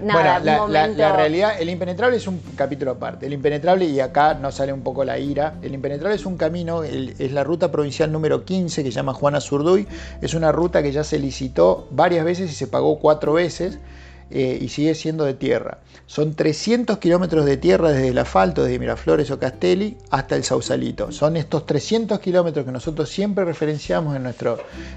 nada, 0.00 0.38
bueno, 0.38 0.66
la, 0.68 0.88
la, 0.88 1.14
realidad, 1.14 1.60
el 1.60 1.68
impenetrable 1.68 2.16
es 2.16 2.26
un 2.26 2.40
capítulo 2.56 2.92
aparte. 2.92 3.26
El 3.26 3.34
impenetrable, 3.34 3.84
y 3.84 4.00
acá 4.00 4.32
nos 4.32 4.54
sale 4.54 4.72
un 4.72 4.80
poco 4.80 5.04
la 5.04 5.18
ira, 5.18 5.56
el 5.60 5.74
impenetrable 5.74 6.16
es 6.16 6.24
un 6.24 6.38
camino, 6.38 6.82
es 6.84 7.32
la 7.32 7.44
ruta 7.44 7.70
provincial 7.70 8.10
número 8.10 8.46
15 8.46 8.82
que 8.82 8.90
se 8.90 8.94
llama 8.94 9.12
Juana 9.12 9.42
Zurduy, 9.42 9.86
es 10.22 10.32
una 10.32 10.52
ruta 10.52 10.82
que 10.82 10.90
ya 10.90 11.04
se 11.04 11.18
licitó 11.18 11.86
varias 11.90 12.24
veces 12.24 12.50
y 12.50 12.54
se 12.54 12.66
pagó 12.66 12.98
cuatro 12.98 13.34
veces. 13.34 13.78
Eh, 14.34 14.58
y 14.62 14.68
sigue 14.68 14.94
siendo 14.94 15.24
de 15.24 15.34
tierra. 15.34 15.80
Son 16.06 16.34
300 16.34 16.96
kilómetros 16.96 17.44
de 17.44 17.58
tierra 17.58 17.90
desde 17.90 18.08
el 18.08 18.16
asfalto, 18.16 18.64
desde 18.64 18.78
Miraflores 18.78 19.30
o 19.30 19.38
Castelli 19.38 19.98
hasta 20.08 20.36
el 20.36 20.44
Sausalito. 20.44 21.12
Son 21.12 21.36
estos 21.36 21.66
300 21.66 22.18
kilómetros 22.18 22.64
que 22.64 22.72
nosotros 22.72 23.10
siempre 23.10 23.44
referenciamos 23.44 24.16
en, 24.16 24.26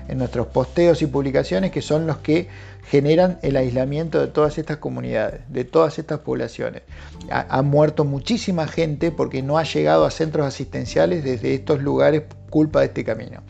en 0.08 0.18
nuestros 0.18 0.48
posteos 0.48 1.02
y 1.02 1.08
publicaciones, 1.08 1.72
que 1.72 1.82
son 1.82 2.08
los 2.08 2.20
que 2.20 2.48
generan 2.86 3.38
el 3.42 3.58
aislamiento 3.58 4.22
de 4.22 4.28
todas 4.28 4.58
estas 4.58 4.78
comunidades, 4.78 5.42
de 5.50 5.66
todas 5.66 6.00
estas 6.00 6.20
poblaciones. 6.20 6.84
Ha, 7.30 7.58
ha, 7.58 7.62
muerto 7.62 8.06
muchísima 8.06 8.68
gente 8.68 9.12
porque 9.12 9.42
no 9.42 9.58
ha 9.58 9.64
llegado 9.64 10.06
a 10.06 10.12
centros 10.12 10.46
asistenciales 10.46 11.26
desde 11.26 11.56
estos 11.56 11.82
lugares 11.82 12.24
culpa 12.50 12.80
de 12.80 12.86
este 12.86 13.04
camino. 13.04 13.44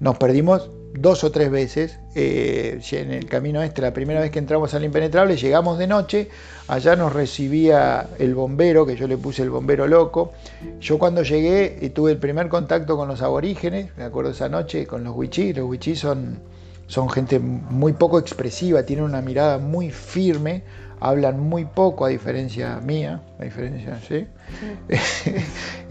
Nos 0.00 0.18
perdimos 0.18 0.70
dos 0.94 1.24
o 1.24 1.30
tres 1.32 1.50
veces 1.50 1.98
eh, 2.14 2.80
en 2.92 3.12
el 3.12 3.26
camino 3.26 3.62
este, 3.62 3.82
la 3.82 3.92
primera 3.92 4.20
vez 4.20 4.30
que 4.30 4.38
entramos 4.38 4.74
al 4.74 4.84
impenetrable, 4.84 5.36
llegamos 5.36 5.78
de 5.78 5.86
noche, 5.86 6.28
allá 6.68 6.94
nos 6.94 7.12
recibía 7.12 8.08
el 8.18 8.34
bombero, 8.34 8.86
que 8.86 8.96
yo 8.96 9.08
le 9.08 9.18
puse 9.18 9.42
el 9.42 9.50
bombero 9.50 9.86
loco. 9.88 10.32
Yo 10.80 10.98
cuando 10.98 11.22
llegué 11.22 11.78
y 11.80 11.90
tuve 11.90 12.12
el 12.12 12.18
primer 12.18 12.48
contacto 12.48 12.96
con 12.96 13.08
los 13.08 13.22
aborígenes, 13.22 13.90
me 13.96 14.04
acuerdo 14.04 14.30
esa 14.30 14.48
noche, 14.48 14.86
con 14.86 15.02
los 15.02 15.16
wichís, 15.16 15.56
los 15.56 15.68
wichís 15.68 15.98
son, 15.98 16.38
son 16.86 17.10
gente 17.10 17.40
muy 17.40 17.94
poco 17.94 18.18
expresiva, 18.18 18.84
tienen 18.84 19.04
una 19.04 19.20
mirada 19.20 19.58
muy 19.58 19.90
firme, 19.90 20.62
hablan 21.04 21.38
muy 21.38 21.66
poco 21.66 22.06
a 22.06 22.08
diferencia 22.08 22.80
mía, 22.80 23.20
a 23.38 23.44
diferencia, 23.44 24.00
¿sí? 24.08 24.26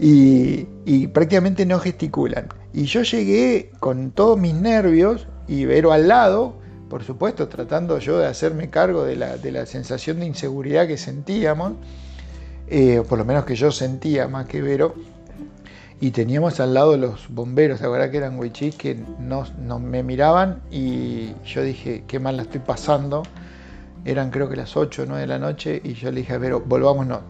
y, 0.00 1.06
prácticamente 1.08 1.64
no 1.64 1.78
gesticulan. 1.78 2.48
Y 2.72 2.86
yo 2.86 3.02
llegué 3.02 3.70
con 3.78 4.10
todos 4.10 4.40
mis 4.40 4.54
nervios 4.54 5.28
y 5.46 5.66
Vero 5.66 5.92
al 5.92 6.08
lado, 6.08 6.56
por 6.90 7.04
supuesto, 7.04 7.46
tratando 7.46 8.00
yo 8.00 8.18
de 8.18 8.26
hacerme 8.26 8.70
cargo 8.70 9.04
de 9.04 9.14
la, 9.14 9.66
sensación 9.66 10.18
de 10.18 10.26
inseguridad 10.26 10.88
que 10.88 10.96
sentíamos, 10.96 11.74
eh, 12.66 13.02
por 13.08 13.16
lo 13.16 13.24
menos 13.24 13.44
que 13.44 13.54
yo 13.54 13.70
sentía 13.70 14.26
más 14.26 14.46
que 14.46 14.62
Vero. 14.62 14.96
Y 16.00 16.10
teníamos 16.10 16.58
al 16.58 16.74
lado 16.74 16.96
los 16.96 17.28
bomberos, 17.28 17.80
la 17.80 17.88
verdad 17.88 18.10
que 18.10 18.16
eran 18.16 18.36
huichis 18.36 18.74
que 18.74 18.98
no 19.20 19.78
me 19.78 20.02
miraban 20.02 20.60
y 20.72 21.34
yo 21.46 21.62
dije, 21.62 22.02
qué 22.08 22.18
mal 22.18 22.36
la 22.36 22.42
estoy 22.42 22.60
pasando 22.60 23.22
eran 24.04 24.30
creo 24.30 24.48
que 24.48 24.56
las 24.56 24.76
8 24.76 25.02
o 25.02 25.06
9 25.06 25.20
de 25.22 25.26
la 25.26 25.38
noche 25.38 25.80
y 25.82 25.94
yo 25.94 26.10
le 26.10 26.20
dije, 26.20 26.38
pero 26.38 26.60
volvámonos. 26.60 27.20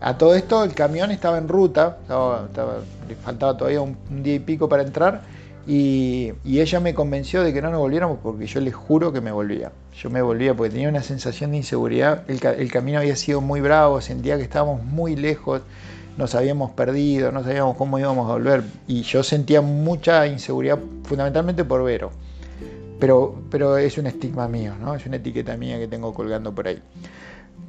A 0.00 0.16
todo 0.16 0.34
esto 0.34 0.64
el 0.64 0.74
camión 0.74 1.10
estaba 1.10 1.36
en 1.36 1.46
ruta, 1.46 1.98
le 3.06 3.14
faltaba 3.16 3.56
todavía 3.56 3.82
un, 3.82 3.96
día 4.22 4.36
y 4.36 4.38
pico 4.38 4.66
para 4.66 4.82
entrar 4.82 5.20
Y, 5.66 6.32
ella 6.46 6.80
me 6.80 6.94
convenció 6.94 7.42
de 7.42 7.52
que 7.52 7.60
no 7.60 7.70
nos 7.70 7.80
volviéramos 7.80 8.18
porque 8.22 8.46
yo 8.46 8.60
les 8.60 8.74
juro 8.74 9.12
que 9.12 9.20
me 9.20 9.30
volvía. 9.30 9.72
Yo 9.94 10.08
me 10.08 10.22
volvía 10.22 10.54
porque 10.54 10.70
tenía 10.70 10.88
una 10.88 11.02
sensación 11.02 11.50
de 11.50 11.58
inseguridad. 11.58 12.24
El, 12.28 12.70
camino 12.72 12.98
había 12.98 13.14
sido 13.14 13.42
muy 13.42 13.60
bravo, 13.60 14.00
sentía 14.00 14.38
que 14.38 14.42
estábamos 14.42 14.82
muy 14.82 15.16
lejos, 15.16 15.60
nos 16.16 16.34
habíamos 16.34 16.70
perdido, 16.70 17.30
no 17.30 17.44
sabíamos 17.44 17.76
cómo 17.76 17.98
íbamos 17.98 18.28
a 18.30 18.32
volver. 18.32 18.64
Y 18.86 19.02
yo 19.02 19.22
sentía 19.22 19.60
mucha 19.60 20.26
inseguridad, 20.26 20.78
fundamentalmente 21.04 21.62
por 21.62 21.84
Vero. 21.84 22.10
Pero, 23.00 23.42
pero 23.50 23.78
es 23.78 23.98
un 23.98 24.06
estigma 24.06 24.46
mío, 24.46 24.74
¿no? 24.78 24.94
es 24.94 25.06
una 25.06 25.16
etiqueta 25.16 25.56
mía 25.56 25.78
que 25.78 25.88
tengo 25.88 26.12
colgando 26.14 26.54
por 26.54 26.68
ahí. 26.68 26.80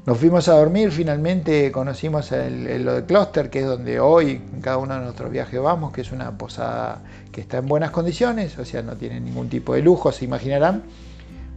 Nos 0.06 0.18
fuimos 0.18 0.48
a 0.48 0.54
dormir, 0.54 0.92
finalmente 0.92 1.72
conocimos 1.72 2.32
el, 2.32 2.84
lo 2.84 2.96
de 2.96 3.06
Cluster, 3.06 3.50
que 3.50 3.60
es 3.60 3.66
donde 3.66 4.00
hoy 4.00 4.42
en 4.54 4.62
cada 4.62 4.78
uno 4.78 4.96
de 4.96 5.02
nuestros 5.02 5.32
viajes 5.32 5.62
vamos, 5.62 5.92
que 5.94 6.02
es 6.02 6.12
una 6.12 6.38
posada 6.38 7.02
que 7.32 7.42
está 7.42 7.58
en 7.60 7.68
buenas 7.68 7.92
condiciones, 7.92 8.58
o 8.58 8.66
sea, 8.66 8.82
no 8.82 8.96
tiene 8.96 9.20
ningún 9.20 9.48
tipo 9.48 9.76
de 9.76 9.82
lujo, 9.82 10.12
se 10.12 10.26
imaginarán, 10.26 10.84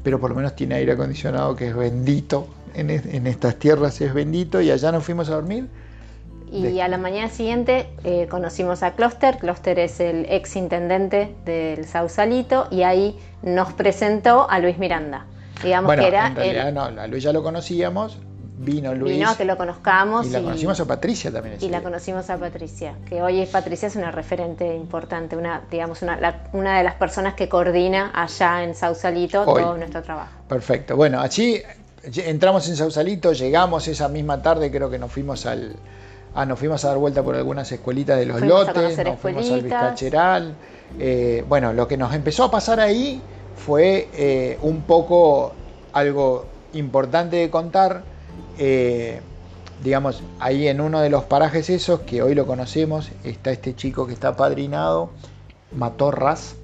pero 0.03 0.21
por 0.21 0.31
lo 0.31 0.37
menos 0.37 0.55
tiene 0.55 0.75
aire 0.75 0.93
acondicionado 0.93 1.57
que 1.57 1.69
es 1.69 1.75
bendito, 1.75 2.49
en, 2.75 2.91
estas 3.27 3.57
tierras 3.57 4.01
es 4.01 4.13
bendito, 4.13 4.61
y 4.61 4.71
allá 4.71 4.93
nos 4.93 5.05
fuimos 5.05 5.31
a 5.31 5.35
dormir. 5.37 5.67
Y 6.55 6.81
a 6.81 6.89
la 6.89 6.99
mañana 6.99 7.29
siguiente 7.29 7.89
eh, 8.05 8.29
conocimos 8.31 8.83
a 8.83 8.93
Cluster, 8.93 9.39
Cluster 9.39 9.79
es 9.79 9.99
el 9.99 10.27
ex 10.29 10.55
intendente 10.57 11.35
del 11.45 11.85
Sausalito, 11.85 12.69
y 12.71 12.83
ahí 12.83 13.19
nos 13.43 13.73
presentó 13.73 14.49
a 14.49 14.61
Luis 14.61 14.79
Miranda. 14.79 15.27
Digamos 15.63 15.95
que 15.97 16.07
era 16.07 16.29
en 16.29 16.37
realidad 16.37 16.73
no, 16.73 16.85
a 16.85 17.07
Luis 17.07 17.25
ya 17.25 17.33
lo 17.33 17.43
conocíamos, 17.43 18.19
vino 18.59 18.95
Luis. 18.95 19.15
Vino 19.17 19.31
a 19.31 19.37
que 19.37 19.45
lo 19.45 19.57
conozcamos. 19.57 20.27
Y 20.27 20.31
la 20.31 20.43
conocimos 20.43 20.79
a 20.79 20.87
Patricia 20.87 21.33
también. 21.33 21.57
Y 21.61 21.69
la 21.69 21.83
conocimos 21.83 22.31
a 22.31 22.39
Patricia, 22.39 22.95
que 23.09 23.23
hoy 23.23 23.41
es 23.41 23.49
Patricia 23.49 23.89
es 23.89 23.97
una 23.97 24.11
referente 24.11 24.77
importante, 24.77 25.37
una, 25.37 25.63
digamos, 25.71 26.03
una, 26.03 26.43
una 26.53 26.79
de 26.79 26.85
las 26.85 26.95
personas 26.95 27.35
que 27.35 27.49
coordina 27.49 28.13
allá 28.15 28.63
en 28.63 28.75
Sausalito 28.75 29.45
todo 29.45 29.77
nuestro 29.77 30.03
trabajo. 30.03 30.33
Perfecto. 30.49 30.97
Bueno, 30.97 31.21
allí 31.21 31.63
entramos 32.17 32.69
en 32.69 32.77
Sausalito, 32.77 33.33
llegamos 33.33 33.89
esa 33.89 34.09
misma 34.09 34.43
tarde, 34.43 34.71
creo 34.71 34.91
que 34.91 34.99
nos 34.99 35.11
fuimos 35.11 35.47
al. 35.47 35.77
Ah, 36.35 36.45
nos 36.47 36.59
fuimos 36.59 36.85
a 36.85 36.89
dar 36.89 36.99
vuelta 36.99 37.23
por 37.23 37.37
algunas 37.37 37.71
escuelitas 37.71 38.19
de 38.19 38.27
los 38.27 38.41
lotes, 38.41 38.99
nos 39.05 39.19
fuimos 39.19 39.51
al 39.51 39.63
Vizcacheral. 39.63 40.55
Eh, 40.99 41.45
bueno, 41.49 41.73
lo 41.73 41.87
que 41.87 41.97
nos 41.97 42.13
empezó 42.15 42.45
a 42.45 42.51
pasar 42.51 42.81
ahí 42.81 43.23
fue 43.57 44.09
eh, 44.15 44.59
un 44.63 44.83
poco 44.83 45.53
algo 45.93 46.47
importante 46.73 47.37
de 47.37 47.51
contar 47.51 48.03
eh, 48.59 49.21
digamos, 49.83 50.23
ahí 50.41 50.69
en 50.69 50.81
uno 50.81 51.01
de 51.01 51.11
los 51.11 51.25
parajes 51.25 51.69
esos, 51.71 52.01
que 52.01 52.23
hoy 52.23 52.35
lo 52.35 52.47
conocemos, 52.47 53.11
está 53.23 53.51
este 53.51 53.75
chico 53.75 54.07
que 54.07 54.15
está 54.15 54.37
padrinado, 54.37 55.11
Matorras. 55.73 56.57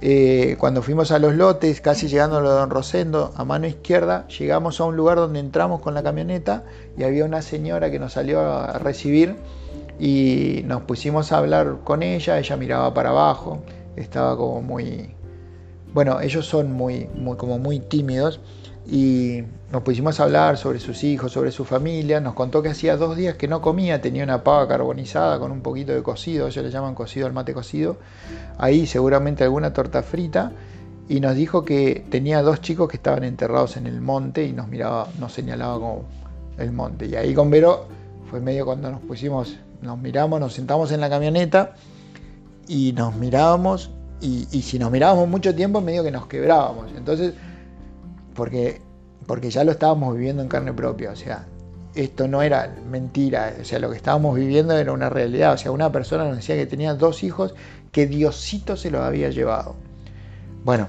Eh, 0.00 0.56
cuando 0.58 0.82
fuimos 0.82 1.10
a 1.10 1.18
los 1.18 1.34
lotes, 1.34 1.80
casi 1.80 2.08
llegando 2.08 2.36
a 2.36 2.40
Don 2.42 2.68
Rosendo, 2.68 3.32
a 3.34 3.44
mano 3.44 3.66
izquierda, 3.66 4.28
llegamos 4.28 4.78
a 4.80 4.84
un 4.84 4.94
lugar 4.94 5.16
donde 5.16 5.40
entramos 5.40 5.80
con 5.80 5.94
la 5.94 6.02
camioneta 6.02 6.64
y 6.98 7.04
había 7.04 7.24
una 7.24 7.40
señora 7.40 7.90
que 7.90 7.98
nos 7.98 8.12
salió 8.12 8.40
a 8.40 8.78
recibir 8.78 9.36
y 9.98 10.62
nos 10.66 10.82
pusimos 10.82 11.32
a 11.32 11.38
hablar 11.38 11.78
con 11.82 12.02
ella, 12.02 12.38
ella 12.38 12.56
miraba 12.56 12.92
para 12.92 13.10
abajo, 13.10 13.62
estaba 13.96 14.36
como 14.36 14.60
muy... 14.60 15.14
Bueno, 15.94 16.20
ellos 16.20 16.46
son 16.46 16.72
muy, 16.72 17.08
muy, 17.14 17.38
como 17.38 17.58
muy 17.58 17.80
tímidos 17.80 18.40
y 18.88 19.42
nos 19.72 19.82
pusimos 19.82 20.20
a 20.20 20.24
hablar 20.24 20.56
sobre 20.56 20.78
sus 20.78 21.02
hijos, 21.02 21.32
sobre 21.32 21.50
su 21.50 21.64
familia. 21.64 22.20
Nos 22.20 22.34
contó 22.34 22.62
que 22.62 22.68
hacía 22.68 22.96
dos 22.96 23.16
días 23.16 23.34
que 23.34 23.48
no 23.48 23.60
comía, 23.60 24.00
tenía 24.00 24.22
una 24.22 24.44
pava 24.44 24.68
carbonizada 24.68 25.40
con 25.40 25.50
un 25.50 25.60
poquito 25.60 25.92
de 25.92 26.02
cocido, 26.02 26.46
ellos 26.46 26.64
le 26.64 26.70
llaman 26.70 26.94
cocido 26.94 27.26
al 27.26 27.32
mate 27.32 27.52
cocido. 27.52 27.96
Ahí 28.58 28.86
seguramente 28.86 29.42
alguna 29.42 29.72
torta 29.72 30.02
frita. 30.02 30.52
Y 31.08 31.20
nos 31.20 31.34
dijo 31.34 31.64
que 31.64 32.04
tenía 32.10 32.42
dos 32.42 32.60
chicos 32.60 32.88
que 32.88 32.96
estaban 32.96 33.24
enterrados 33.24 33.76
en 33.76 33.86
el 33.86 34.00
monte 34.00 34.44
y 34.44 34.52
nos 34.52 34.68
miraba, 34.68 35.08
nos 35.18 35.32
señalaba 35.32 35.74
como 35.74 36.04
el 36.58 36.72
monte. 36.72 37.06
Y 37.06 37.16
ahí 37.16 37.34
con 37.34 37.50
Vero 37.50 37.86
fue 38.30 38.40
medio 38.40 38.64
cuando 38.66 38.90
nos 38.90 39.00
pusimos, 39.00 39.56
nos 39.82 39.98
miramos, 39.98 40.40
nos 40.40 40.52
sentamos 40.52 40.90
en 40.92 41.00
la 41.00 41.10
camioneta 41.10 41.74
y 42.68 42.92
nos 42.92 43.14
mirábamos. 43.16 43.90
Y, 44.20 44.48
y 44.50 44.62
si 44.62 44.78
nos 44.78 44.90
mirábamos 44.90 45.28
mucho 45.28 45.54
tiempo, 45.54 45.80
medio 45.80 46.02
que 46.02 46.10
nos 46.10 46.26
quebrábamos. 46.26 46.86
Entonces 46.96 47.34
porque, 48.36 48.80
porque 49.26 49.50
ya 49.50 49.64
lo 49.64 49.72
estábamos 49.72 50.14
viviendo 50.14 50.42
en 50.42 50.48
carne 50.48 50.72
propia, 50.72 51.10
o 51.10 51.16
sea, 51.16 51.46
esto 51.94 52.28
no 52.28 52.42
era 52.42 52.74
mentira, 52.88 53.54
o 53.60 53.64
sea, 53.64 53.78
lo 53.78 53.90
que 53.90 53.96
estábamos 53.96 54.36
viviendo 54.36 54.76
era 54.76 54.92
una 54.92 55.08
realidad, 55.08 55.54
o 55.54 55.58
sea, 55.58 55.72
una 55.72 55.90
persona 55.90 56.24
nos 56.24 56.36
decía 56.36 56.54
que 56.56 56.66
tenía 56.66 56.94
dos 56.94 57.22
hijos 57.22 57.54
que 57.90 58.06
Diosito 58.06 58.76
se 58.76 58.90
los 58.90 59.00
había 59.00 59.30
llevado. 59.30 59.76
Bueno, 60.64 60.88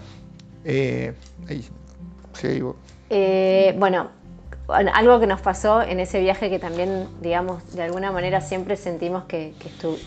eh, 0.66 1.14
ahí, 1.48 1.64
eh, 3.10 3.76
bueno, 3.78 4.10
algo 4.68 5.20
que 5.20 5.28
nos 5.28 5.42
pasó 5.42 5.82
en 5.82 6.00
ese 6.00 6.20
viaje 6.20 6.50
que 6.50 6.60
también, 6.60 7.08
digamos, 7.22 7.74
de 7.74 7.84
alguna 7.84 8.12
manera 8.12 8.42
siempre 8.42 8.76
sentimos 8.76 9.24
que, 9.24 9.54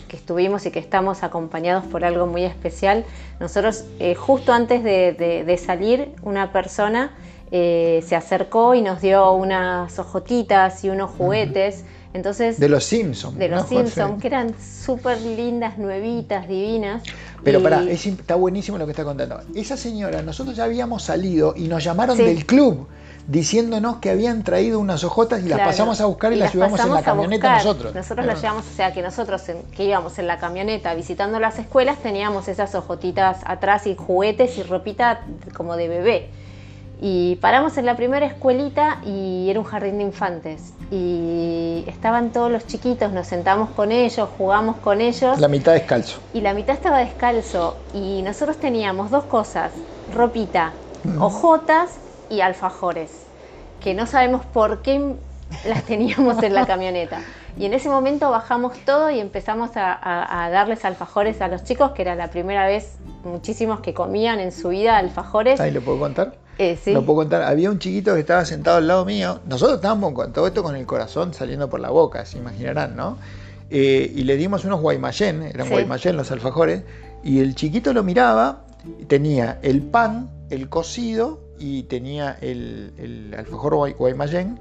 estuvimos 0.09 0.65
y 0.65 0.71
que 0.71 0.79
estamos 0.79 1.23
acompañados 1.23 1.83
por 1.85 2.05
algo 2.05 2.27
muy 2.27 2.43
especial. 2.43 3.05
Nosotros, 3.39 3.85
eh, 3.99 4.13
justo 4.15 4.53
antes 4.53 4.83
de, 4.83 5.61
salir, 5.63 6.13
una 6.21 6.51
persona 6.51 7.11
eh, 7.51 8.03
se 8.07 8.15
acercó 8.15 8.75
y 8.75 8.81
nos 8.81 9.01
dio 9.01 9.33
unas 9.33 9.97
ojotitas 9.99 10.83
y 10.83 10.89
unos 10.89 11.11
juguetes. 11.11 11.83
Entonces, 12.13 12.59
de 12.59 12.67
los 12.67 12.83
Simpsons. 12.83 13.37
De 13.37 13.47
los 13.47 13.67
Simpsons, 13.67 14.21
que 14.21 14.27
eran 14.27 14.53
súper 14.59 15.21
lindas, 15.21 15.77
nuevitas, 15.77 16.47
divinas. 16.47 17.03
Pero 17.43 17.61
para 17.61 17.83
está 17.83 18.35
buenísimo 18.35 18.77
lo 18.77 18.85
que 18.85 18.91
está 18.91 19.03
contando. 19.03 19.41
Esa 19.55 19.77
señora, 19.77 20.21
nosotros 20.21 20.55
ya 20.55 20.65
habíamos 20.65 21.03
salido 21.03 21.53
y 21.55 21.67
nos 21.67 21.83
llamaron 21.83 22.17
del 22.17 22.45
club 22.45 22.87
diciéndonos 23.27 23.97
que 23.97 24.09
habían 24.09 24.43
traído 24.43 24.79
unas 24.79 25.03
hojotas 25.03 25.43
y 25.43 25.47
las 25.47 25.59
pasamos 25.59 26.01
a 26.01 26.05
buscar 26.05 26.33
y, 26.33 26.37
las, 26.37 26.53
llevamos 26.53 26.79
en 26.79 26.93
la 26.93 27.01
camioneta 27.01 27.55
nosotros. 27.55 27.93
Nosotros 27.93 28.25
las 28.25 28.41
llevamos, 28.41 28.65
o 28.67 28.73
sea 28.73 28.93
que 28.93 29.01
nosotros 29.01 29.43
que 29.75 29.83
íbamos 29.83 30.17
en 30.19 30.27
la 30.27 30.37
camioneta 30.37 30.93
visitando 30.95 31.39
las 31.39 31.59
escuelas 31.59 31.99
teníamos 31.99 32.47
esas 32.47 32.73
hojotitas 32.75 33.39
atrás 33.45 33.87
y 33.87 33.95
juguetes 33.95 34.57
y 34.57 34.63
ropita 34.63 35.21
como 35.55 35.75
de 35.75 35.87
bebé. 35.87 36.29
Y 37.03 37.37
paramos 37.37 37.79
en 37.79 37.87
la 37.87 37.95
primera 37.95 38.27
escuelita 38.27 38.99
y 39.03 39.49
era 39.49 39.59
un 39.59 39.65
jardín 39.65 39.97
de 39.97 40.03
infantes. 40.03 40.73
Y 40.91 41.83
estaban 41.87 42.31
todos 42.31 42.51
los 42.51 42.67
chiquitos, 42.67 43.11
nos 43.11 43.25
sentamos 43.25 43.71
con 43.71 43.91
ellos, 43.91 44.29
jugamos 44.37 44.77
con 44.77 45.01
ellos. 45.01 45.39
La 45.39 45.47
mitad 45.47 45.73
descalzo. 45.73 46.19
Y 46.31 46.41
la 46.41 46.53
mitad 46.53 46.75
estaba 46.75 46.99
descalzo. 46.99 47.75
Y 47.95 48.21
nosotros 48.21 48.57
teníamos 48.57 49.09
dos 49.09 49.23
cosas, 49.23 49.71
ropita, 50.13 50.73
hojotas 51.19 51.97
y 52.29 52.41
alfajores, 52.41 53.11
que 53.81 53.95
no 53.95 54.05
sabemos 54.05 54.45
por 54.45 54.83
qué 54.83 55.15
las 55.67 55.83
teníamos 55.83 56.43
en 56.43 56.53
la 56.53 56.67
camioneta. 56.67 57.21
Y 57.57 57.65
en 57.65 57.73
ese 57.73 57.89
momento 57.89 58.29
bajamos 58.29 58.77
todo 58.85 59.09
y 59.09 59.19
empezamos 59.19 59.71
a, 59.75 60.49
darles 60.51 60.85
alfajores 60.85 61.41
a 61.41 61.47
los 61.47 61.63
chicos, 61.63 61.91
que 61.91 62.03
era 62.03 62.15
la 62.15 62.29
primera 62.29 62.65
vez 62.65 62.97
muchísimos 63.23 63.81
que 63.81 63.93
comían 63.93 64.39
en 64.39 64.51
su 64.51 64.69
vida 64.69 64.97
alfajores. 64.97 65.59
¿Ahí 65.59 65.71
lo 65.71 65.81
puedo 65.81 65.99
contar? 65.99 66.35
Eh, 66.61 66.77
sí. 66.79 66.93
Lo 66.93 67.03
puedo 67.03 67.17
contar. 67.21 67.41
Había 67.41 67.71
un 67.71 67.79
chiquito 67.79 68.13
que 68.13 68.19
estaba 68.19 68.45
sentado 68.45 68.77
al 68.77 68.87
lado 68.87 69.03
mío. 69.03 69.39
Nosotros 69.47 69.77
estábamos 69.77 70.13
con 70.13 70.31
todo 70.31 70.45
esto 70.45 70.61
con 70.61 70.75
el 70.75 70.85
corazón 70.85 71.33
saliendo 71.33 71.71
por 71.71 71.79
la 71.79 71.89
boca, 71.89 72.23
se 72.23 72.37
imaginarán, 72.37 72.95
¿no? 72.95 73.17
Eh, 73.71 74.11
y 74.15 74.23
le 74.25 74.37
dimos 74.37 74.63
unos 74.63 74.79
guaymallén, 74.79 75.41
eran 75.41 75.69
guaymallén 75.69 76.17
los 76.17 76.29
alfajores, 76.29 76.83
y 77.23 77.39
el 77.39 77.55
chiquito 77.55 77.93
lo 77.93 78.03
miraba, 78.03 78.65
tenía 79.07 79.57
el 79.63 79.81
pan, 79.81 80.29
el 80.51 80.69
cocido 80.69 81.39
y 81.57 81.83
tenía 81.83 82.37
el, 82.41 82.93
el 82.97 83.33
alfajor 83.35 83.95
guaymallén 83.97 84.59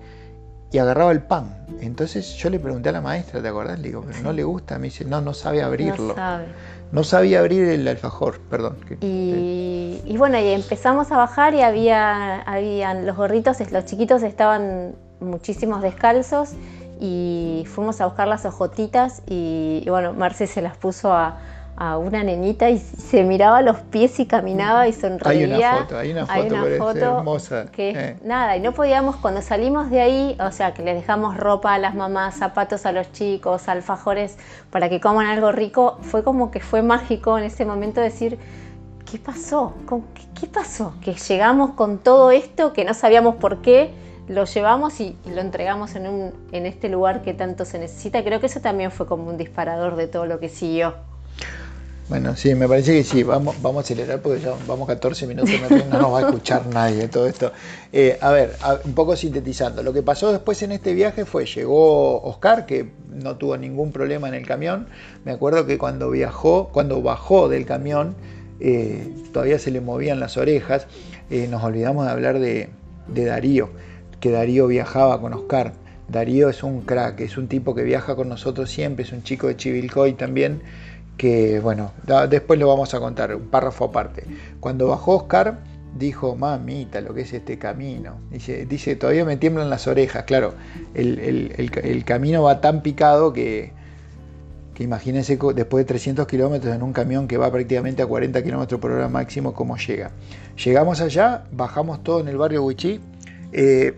y 0.73 0.79
agarraba 0.79 1.13
el 1.13 1.23
pan. 1.23 1.67
Entonces 1.81 2.35
yo 2.37 2.49
le 2.49 2.61
pregunté 2.61 2.89
a 2.91 2.93
la 2.93 3.01
maestra, 3.01 3.43
¿te 3.43 3.49
acordás? 3.49 3.79
Le 3.79 3.89
digo, 3.89 4.03
pero 4.07 4.21
no 4.23 4.33
le 4.33 4.45
gusta. 4.45 4.79
Me 4.79 4.87
dice, 4.87 5.05
no, 5.05 5.21
no 5.21 5.35
sabe 5.35 5.63
abrirlo. 5.63 6.09
No, 6.09 6.15
sabe. 6.15 6.47
No 6.93 7.05
sabía 7.05 7.41
abrir 7.41 7.69
el 7.69 7.87
alfajor, 7.87 8.41
perdón. 8.51 8.77
Y, 9.01 10.01
y, 10.05 10.17
bueno, 10.17 10.39
y 10.39 10.49
empezamos 10.49 11.13
a 11.13 11.17
bajar 11.17 11.55
y 11.55 11.63
había 11.63 12.41
habían 12.43 13.07
los 13.07 13.17
gorritos, 13.17 13.59
los 13.71 13.85
chiquitos 13.85 14.23
estaban 14.23 14.95
muchísimos 15.21 15.83
descalzos 15.83 16.51
y 17.01 17.65
fuimos 17.67 18.01
a 18.01 18.07
buscar 18.07 18.29
las 18.29 18.45
hojotitas 18.45 19.23
y, 19.27 19.83
y 19.85 19.91
bueno, 19.91 20.13
Marce 20.13 20.47
se 20.47 20.63
las 20.63 20.77
puso 20.77 21.13
a, 21.13 21.39
a 21.81 21.97
una 21.97 22.23
nenita 22.23 22.69
y 22.69 22.79
se 22.79 23.25
miraba 23.25 23.63
los 23.63 23.79
pies 23.79 24.21
y 24.21 24.27
caminaba 24.27 24.87
y 24.87 24.93
sonreía. 24.93 25.31
Hay 25.31 25.45
una 25.45 25.81
foto, 25.81 25.99
hay 25.99 26.47
una 26.47 26.77
foto, 26.77 27.19
hermosa. 27.19 27.67
Que 27.73 27.91
eh. 27.91 28.17
nada, 28.23 28.55
y 28.59 28.61
no 28.61 28.73
podíamos, 28.73 29.17
cuando 29.17 29.41
salimos 29.41 29.89
de 29.89 30.03
ahí, 30.03 30.37
o 30.47 30.53
sea, 30.53 30.75
que 30.75 30.83
les 30.83 30.95
dejamos 30.95 31.39
ropa 31.39 31.73
a 31.73 31.79
las 31.79 31.95
mamás, 31.95 32.35
zapatos 32.35 32.85
a 32.85 32.93
los 32.93 33.11
chicos, 33.13 33.67
alfajores 33.67 34.37
para 34.69 34.91
que 34.91 35.01
coman 35.01 35.27
algo 35.27 35.53
rico, 35.53 35.97
fue 36.03 36.23
como 36.23 36.51
que 36.51 36.61
fue 36.61 36.83
mágico 36.83 37.39
en 37.39 37.45
ese 37.45 37.65
momento 37.65 38.03
decir, 38.03 38.39
¿qué 39.11 39.19
pasó? 39.19 39.73
¿Qué, 40.39 40.49
pasó? 40.49 40.93
Que 41.03 41.15
llegamos 41.15 41.71
con 41.71 41.97
todo 41.97 42.31
esto, 42.31 42.75
que 42.75 42.85
no 42.85 42.93
sabíamos 42.93 43.37
por 43.37 43.63
qué, 43.63 43.91
lo 44.29 44.45
llevamos 44.45 45.01
y, 45.01 45.17
lo 45.25 45.41
entregamos 45.41 45.95
en, 45.95 46.07
un, 46.09 46.35
en 46.53 46.67
este 46.67 46.91
lugar 46.91 47.23
que 47.23 47.33
tanto 47.33 47.65
se 47.65 47.79
necesita. 47.79 48.23
Creo 48.23 48.39
que 48.39 48.47
eso 48.47 48.61
también 48.61 48.91
fue 48.91 49.07
como 49.07 49.31
un 49.31 49.39
disparador 49.39 49.97
de 49.97 50.09
todo 50.09 50.27
lo 50.27 50.39
que 50.41 50.51
siguió. 50.51 51.09
Bueno, 52.11 52.35
sí, 52.35 52.57
me 52.57 52.67
parece 52.67 52.93
que 52.93 53.05
sí, 53.05 53.23
vamos, 53.23 53.63
vamos 53.63 53.77
a 53.77 53.81
acelerar 53.83 54.21
porque 54.21 54.41
ya 54.41 54.53
vamos 54.67 54.89
14 54.89 55.29
minutos, 55.29 55.55
no, 55.93 55.97
nos 56.01 56.13
va 56.13 56.19
a 56.19 56.23
escuchar 56.23 56.67
nadie 56.75 57.07
todo 57.07 57.29
esto. 57.29 57.53
Eh, 57.93 58.19
a 58.21 58.33
ver, 58.33 58.57
un 58.85 58.95
poco 58.95 59.15
sintetizando, 59.15 59.85
lo 59.85 59.93
que 59.93 60.03
pasó 60.03 60.33
después 60.33 60.61
en 60.65 60.73
este 60.73 60.93
viaje 60.93 61.25
fue, 61.25 61.47
llegó 61.47 62.21
Oscar, 62.23 62.67
que 62.67 62.91
no 63.13 63.37
tuvo 63.37 63.57
ningún 63.57 63.93
problema 63.93 64.27
en 64.27 64.35
el 64.35 64.45
camión, 64.45 64.89
me 65.25 65.31
acuerdo 65.31 65.67
que 65.67 65.79
cuando 65.79 66.11
viajó, 66.11 66.71
cuando 66.73 67.01
bajó 67.01 67.49
del 67.49 67.65
camión, 67.65 68.17
eh, 68.59 69.15
todavía 69.33 69.61
se 69.61 69.71
le 69.71 69.81
movían 69.81 70.19
las 70.19 70.37
orejas, 70.37 70.89
eh, 71.31 71.47
nos 71.49 71.63
olvidamos 71.63 72.07
de 72.07 72.11
hablar 72.11 72.41
de, 72.41 72.71
de 73.07 73.25
Darío, 73.25 73.71
que 74.19 74.33
Darío 74.33 74.67
viajaba 74.67 75.21
con 75.21 75.33
Oscar. 75.33 75.75
Darío 76.09 76.49
es 76.49 76.65
un 76.65 76.81
crack, 76.81 77.21
es 77.21 77.39
un 77.39 77.47
tipo 77.47 77.73
que 77.73 77.85
viaja 77.85 78.17
con 78.17 78.29
nosotros 78.29 78.69
siempre, 78.69 79.05
es 79.05 79.13
un 79.13 79.23
chico 79.23 79.47
de 79.47 79.57
Chivilcoy 79.57 80.15
también 80.15 80.61
que 81.21 81.61
bueno, 81.61 81.93
después 82.31 82.59
lo 82.59 82.67
vamos 82.67 82.95
a 82.95 82.99
contar, 82.99 83.37
un 83.37 83.49
párrafo 83.49 83.85
aparte. 83.85 84.25
Cuando 84.59 84.89
bajó 84.89 85.17
Oscar, 85.17 85.59
dijo, 85.95 86.35
mamita, 86.35 87.03
lo 87.03 87.13
que 87.13 87.21
es 87.21 87.33
este 87.35 87.59
camino. 87.59 88.23
Dice, 88.31 88.65
dice 88.65 88.97
todavía 88.97 89.27
me 89.27 89.37
tiemblan 89.37 89.69
las 89.69 89.87
orejas. 89.87 90.25
Claro, 90.25 90.55
el, 90.95 92.03
camino 92.07 92.45
va 92.45 92.63
tan 92.63 92.81
picado 92.81 93.35
que, 93.35 93.71
que 94.73 94.83
imagínense 94.83 95.39
después 95.55 95.85
de 95.85 95.89
300 95.89 96.27
kilómetros 96.27 96.75
en 96.75 96.83
un 96.83 96.95
camión 96.95 97.29
que 97.29 97.37
va 97.37 97.53
prácticamente 97.53 98.01
a 98.01 98.07
40 98.07 98.43
kilómetros 98.43 98.81
por 98.81 98.91
hora 98.91 99.11
máximo, 99.11 99.53
cómo 99.53 99.77
llega. 99.77 100.13
Llegamos 100.65 101.03
allá, 101.03 101.45
bajamos 101.53 102.03
todo 102.03 102.21
en 102.21 102.29
el 102.29 102.39
barrio 102.39 102.65
Huichí. 102.65 102.99
Eh, 103.53 103.93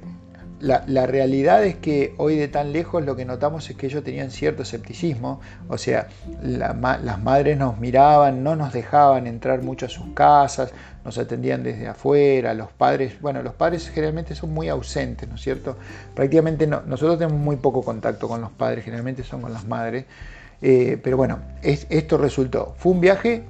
la, 0.62 1.06
realidad 1.06 1.64
es 1.64 1.74
que 1.74 2.14
hoy 2.18 2.36
de 2.36 2.46
tan 2.46 2.72
lejos 2.72 3.04
lo 3.04 3.16
que 3.16 3.24
notamos 3.24 3.68
es 3.68 3.76
que 3.76 3.86
ellos 3.86 4.04
tenían 4.04 4.30
cierto 4.30 4.62
escepticismo, 4.62 5.40
o 5.68 5.76
sea, 5.76 6.06
las 6.40 7.20
madres 7.20 7.58
nos 7.58 7.78
miraban, 7.78 8.44
no 8.44 8.54
nos 8.54 8.72
dejaban 8.72 9.26
entrar 9.26 9.62
mucho 9.62 9.86
a 9.86 9.88
sus 9.88 10.14
casas, 10.14 10.72
nos 11.04 11.18
atendían 11.18 11.64
desde 11.64 11.88
afuera, 11.88 12.54
los 12.54 12.70
padres, 12.70 13.20
bueno, 13.20 13.42
los 13.42 13.54
padres 13.54 13.90
generalmente 13.90 14.36
son 14.36 14.54
muy 14.54 14.68
ausentes, 14.68 15.28
¿no 15.28 15.34
es 15.34 15.40
cierto? 15.40 15.76
Prácticamente 16.14 16.68
no, 16.68 16.82
nosotros 16.82 17.18
tenemos 17.18 17.40
muy 17.40 17.56
poco 17.56 17.82
contacto 17.82 18.28
con 18.28 18.40
los 18.40 18.52
padres, 18.52 18.84
generalmente 18.84 19.24
son 19.24 19.42
con 19.42 19.52
las 19.52 19.66
madres, 19.66 20.04
eh, 20.60 20.96
pero 21.02 21.16
bueno, 21.16 21.40
esto 21.62 22.18
resultó, 22.18 22.76
fue 22.78 22.92
un 22.92 23.00
viaje 23.00 23.42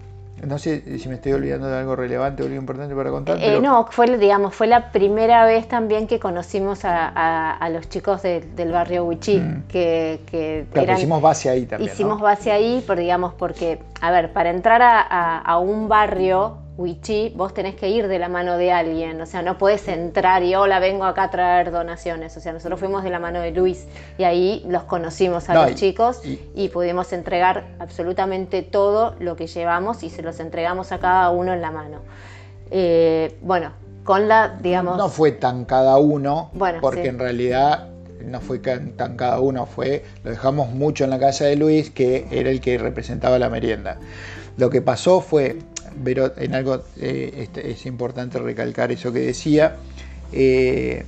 no 0.47 0.59
sé 0.59 0.99
si 0.99 1.09
me 1.09 1.15
estoy 1.15 1.33
olvidando 1.33 1.69
de 1.69 1.79
algo 1.79 1.95
relevante 1.97 2.43
o 2.43 2.47
algo 2.47 2.59
importante 2.59 2.95
para 2.95 3.11
contar. 3.11 3.39
Eh, 3.41 3.61
no, 3.61 3.87
fue, 3.91 4.19
digamos, 4.19 4.55
fue 4.55 4.67
la 4.67 4.91
primera 4.91 5.45
vez 5.45 5.69
también 5.69 6.07
que 6.07 6.19
conocimos 6.19 6.81
a, 6.85 7.69
los 7.71 7.89
chicos 7.89 8.23
del 8.23 8.73
barrio 8.73 9.05
Huichí, 9.05 9.39
mm. 9.39 9.63
que, 9.69 10.21
que 10.27 10.67
hicimos 10.97 11.23
base 11.23 11.49
ahí 11.49 11.67
también. 11.67 11.91
Hicimos 11.91 12.21
base 12.21 12.51
ahí, 12.51 12.83
por, 12.87 12.99
digamos, 12.99 13.35
porque, 13.35 13.81
a 14.01 14.11
ver, 14.11 14.33
para 14.33 14.51
entrar 14.51 14.81
a 14.83 15.59
un 15.59 15.89
barrio 15.89 16.62
Wichi, 16.79 17.33
vos 17.37 17.53
tenés 17.53 17.75
que 17.75 17.91
ir 17.91 18.09
de 18.09 18.19
la 18.19 18.29
mano 18.29 18.57
de 18.57 18.73
alguien, 18.73 19.21
o 19.21 19.27
sea, 19.27 19.43
no 19.43 19.59
puedes 19.59 19.87
entrar 19.89 20.43
y 20.43 20.55
hola, 20.55 20.81
vengo 20.81 21.05
acá 21.05 21.25
a 21.25 21.31
traer 21.31 21.71
donaciones, 21.71 22.35
o 22.37 22.41
sea, 22.41 22.53
nosotros 22.55 22.81
fuimos 22.81 23.05
de 23.05 23.11
la 23.11 23.19
mano 23.19 23.41
de 23.41 23.51
Luis 23.51 23.87
y 24.17 24.25
ahí 24.25 24.65
los 24.67 24.85
conocimos 24.85 25.51
a 25.51 25.67
los 25.67 25.75
chicos 25.75 26.23
y, 26.25 26.69
pudimos 26.71 27.13
entregar 27.13 27.67
absolutamente 27.79 28.63
todo 28.63 29.15
lo 29.19 29.37
que 29.37 29.47
llevamos 29.47 30.03
y 30.03 30.09
se 30.09 30.23
los 30.23 30.41
entregamos 30.41 30.93
a 30.93 30.99
cada 30.99 31.29
uno 31.31 31.53
en 31.53 31.61
la 31.61 31.71
mano. 31.71 31.99
Eh, 32.71 33.37
bueno, 33.43 33.73
con 34.05 34.27
la, 34.27 34.49
digamos... 34.49 34.97
No 34.97 35.11
fue 35.11 35.33
tan 35.33 35.67
cada 35.67 35.99
uno, 35.99 36.51
porque 36.81 37.09
en 37.09 37.19
realidad 37.19 37.91
no 38.25 38.41
fue 38.41 38.59
tan 38.59 39.17
cada 39.17 39.41
uno, 39.41 39.67
fue, 39.67 40.05
lo 40.25 40.31
dejamos 40.31 40.71
mucho 40.71 41.05
en 41.05 41.11
la 41.11 41.19
casa 41.19 41.45
de 41.45 41.57
Luis, 41.57 41.91
que 41.91 42.27
era 42.31 42.49
el 42.49 42.63
que 42.63 42.79
representaba 42.79 43.39
la 43.39 43.51
merienda. 43.51 43.99
Lo 44.57 44.71
que 44.71 44.83
pasó 44.83 45.21
fue, 45.21 45.59
pero 46.05 46.33
en 46.37 46.55
algo 46.55 46.83
eh, 46.99 47.35
este, 47.39 47.71
es 47.71 47.87
importante 47.87 48.39
recalcar 48.39 48.93
eso 48.93 49.13
que 49.13 49.21
decía. 49.21 49.77
Eh, 50.33 51.05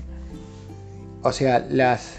o 1.23 1.33
sea, 1.33 1.65
las. 1.71 2.19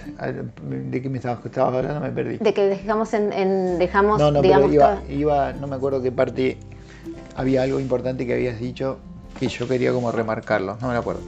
¿De 0.63 1.01
qué 1.01 1.09
me 1.09 1.17
estabas, 1.17 1.39
hablando? 1.57 1.99
Me 1.99 2.09
perdí. 2.09 2.37
De 2.37 2.53
que 2.53 2.63
dejamos 2.63 3.13
en. 3.13 3.77
dejamos, 3.77 4.19
no, 4.19 4.31
no, 4.31 4.41
pero 4.41 4.71
iba, 4.71 5.01
iba, 5.09 5.53
no 5.53 5.67
me 5.67 5.75
acuerdo 5.75 6.01
qué 6.01 6.11
parte. 6.11 6.57
Había 7.35 7.63
algo 7.63 7.79
importante 7.79 8.25
que 8.25 8.33
habías 8.33 8.59
dicho 8.59 8.97
y 9.41 9.47
yo 9.47 9.67
quería 9.67 9.91
como 9.91 10.11
remarcarlo, 10.11 10.77
no 10.81 10.89
me 10.89 10.95
acuerdo. 10.95 11.21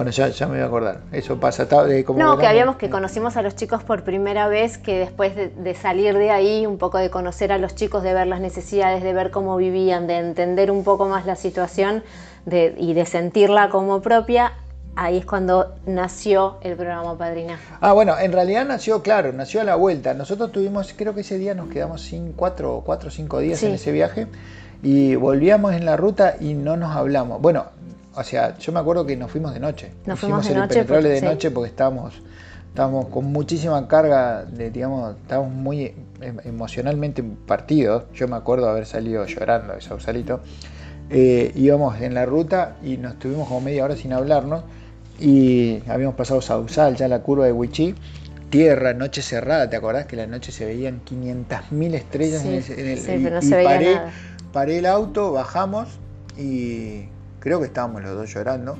Bueno, 0.00 0.12
ya, 0.12 0.28
ya 0.28 0.46
me 0.46 0.54
voy 0.54 0.62
a 0.62 0.64
acordar. 0.64 1.00
Eso 1.12 1.38
pasa. 1.38 1.68
Como 2.06 2.18
no, 2.18 2.38
que 2.38 2.46
habíamos 2.46 2.76
que 2.76 2.88
conocimos 2.88 3.36
a 3.36 3.42
los 3.42 3.54
chicos 3.54 3.82
por 3.82 4.02
primera 4.02 4.48
vez, 4.48 4.78
que 4.78 4.98
después 4.98 5.34
de, 5.36 5.74
salir 5.74 6.16
de 6.16 6.30
ahí, 6.30 6.64
un 6.64 6.78
poco 6.78 6.96
de 6.96 7.10
conocer 7.10 7.52
a 7.52 7.58
los 7.58 7.74
chicos, 7.74 8.02
de 8.02 8.14
ver 8.14 8.26
las 8.26 8.40
necesidades, 8.40 9.02
de 9.02 9.12
ver 9.12 9.30
cómo 9.30 9.58
vivían, 9.58 10.06
de 10.06 10.16
entender 10.16 10.70
un 10.70 10.84
poco 10.84 11.06
más 11.06 11.26
la 11.26 11.36
situación 11.36 12.02
de, 12.46 12.74
y 12.78 12.94
de 12.94 13.04
sentirla 13.04 13.68
como 13.68 14.00
propia, 14.00 14.54
ahí 14.96 15.18
es 15.18 15.26
cuando 15.26 15.74
nació 15.84 16.56
el 16.62 16.76
programa 16.76 17.18
Padrina. 17.18 17.58
Ah, 17.82 17.92
bueno, 17.92 18.18
en 18.18 18.32
realidad 18.32 18.64
nació, 18.64 19.02
claro, 19.02 19.34
nació 19.34 19.60
a 19.60 19.64
la 19.64 19.74
vuelta. 19.74 20.14
Nosotros 20.14 20.50
tuvimos, 20.50 20.94
creo 20.96 21.14
que 21.14 21.20
ese 21.20 21.36
día 21.36 21.52
nos 21.52 21.68
quedamos 21.68 22.00
sin 22.00 22.32
cuatro, 22.32 22.82
cuatro 22.86 23.08
o 23.08 23.10
cinco 23.10 23.38
días 23.40 23.62
en 23.64 23.74
ese 23.74 23.92
viaje 23.92 24.28
y 24.82 25.14
volvíamos 25.16 25.74
en 25.74 25.84
la 25.84 25.98
ruta 25.98 26.36
y 26.40 26.54
no 26.54 26.78
nos 26.78 26.96
hablamos. 26.96 27.42
Bueno, 27.42 27.66
o 28.14 28.22
sea, 28.22 28.56
yo 28.58 28.72
me 28.72 28.80
acuerdo 28.80 29.06
que 29.06 29.16
nos 29.16 29.30
fuimos 29.30 29.54
de 29.54 29.60
noche. 29.60 29.92
Nos 30.06 30.18
fuimos 30.18 30.46
de 30.46 30.54
noche. 30.54 30.84
Porque, 30.84 31.08
de 31.08 31.22
noche 31.22 31.50
porque 31.50 31.70
estábamos, 31.70 32.14
estábamos 32.68 33.06
con 33.06 33.26
muchísima 33.26 33.86
carga, 33.88 34.44
de, 34.44 34.70
digamos, 34.70 35.16
estábamos 35.16 35.52
muy 35.52 35.94
em, 36.20 36.36
emocionalmente 36.44 37.22
partidos. 37.22 38.04
Yo 38.14 38.28
me 38.28 38.36
acuerdo 38.36 38.68
haber 38.68 38.86
salido 38.86 39.24
llorando 39.26 39.74
de 39.74 39.80
Sausalito. 39.80 40.40
Eh, 41.10 41.52
íbamos 41.56 42.00
en 42.00 42.14
la 42.14 42.24
ruta 42.24 42.76
y 42.84 42.96
nos 42.96 43.18
tuvimos 43.18 43.48
como 43.48 43.60
media 43.60 43.84
hora 43.84 43.96
sin 43.96 44.12
hablarnos 44.12 44.62
y 45.18 45.82
habíamos 45.88 46.14
pasado 46.14 46.40
Sausal, 46.40 46.96
ya 46.96 47.08
la 47.08 47.20
curva 47.20 47.46
de 47.46 47.52
Huichí 47.52 47.94
tierra, 48.48 48.94
noche 48.94 49.22
cerrada, 49.22 49.70
¿te 49.70 49.76
acordás 49.76 50.06
que 50.06 50.16
la 50.16 50.26
noche 50.26 50.50
se 50.50 50.64
veían 50.64 51.02
500.000 51.04 51.94
estrellas 51.94 52.44
en, 52.44 52.54
el, 52.54 52.98
sí, 52.98 53.12
pero 53.22 53.36
no 53.36 53.42
se 53.42 53.56
veía 53.56 53.80
nada 53.80 54.12
paré 54.52 54.78
el 54.78 54.86
auto, 54.86 55.32
bajamos 55.32 55.88
y 56.36 57.04
creo 57.40 57.58
que 57.58 57.66
estábamos 57.66 58.02
los 58.02 58.14
dos 58.14 58.32
llorando. 58.32 58.78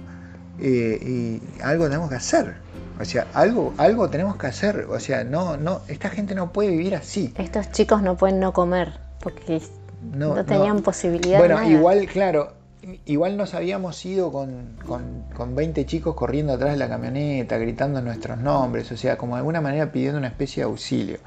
Eh, 0.61 0.99
y 1.03 1.63
algo 1.63 1.85
tenemos 1.87 2.11
que 2.11 2.17
hacer. 2.17 2.55
O 3.01 3.05
sea, 3.05 3.27
algo, 3.33 3.73
algo 3.79 4.11
tenemos 4.11 4.37
que 4.37 4.47
hacer. 4.47 4.87
O 4.91 5.01
sea, 5.01 5.25
no, 5.25 5.57
no, 5.57 5.81
esta 5.89 6.11
gente 6.11 6.35
no 6.35 6.53
puede 6.53 6.71
vivir 6.71 6.95
así. 6.95 7.33
Estos 7.39 7.73
chicos 7.73 8.03
no 8.03 8.17
pueden 8.17 8.41
no 8.41 8.53
comer 8.53 8.93
porque 9.21 9.63
no, 10.03 10.45
tenían 10.45 10.83
posibilidad. 10.83 11.39
Bueno, 11.39 11.63
igual, 11.69 12.07
claro, 12.07 12.53
igual 13.07 13.37
nos 13.37 13.55
habíamos 13.55 14.05
ido 14.05 14.33
con, 14.33 14.77
con, 14.87 15.25
con, 15.35 15.55
20 15.55 15.87
chicos 15.87 16.15
corriendo 16.15 16.53
atrás 16.53 16.73
de 16.73 16.79
la 16.79 16.89
camioneta, 16.89 17.59
gritando 17.59 18.01
nuestros 18.01 18.39
nombres, 18.39 18.91
o 18.93 18.97
sea, 18.97 19.17
como 19.17 19.35
de 19.35 19.39
alguna 19.39 19.61
manera 19.61 19.93
pidiendo 19.93 20.19
una 20.19 20.29
especie 20.29 20.63
de 20.63 20.71
auxilio. 20.71 21.19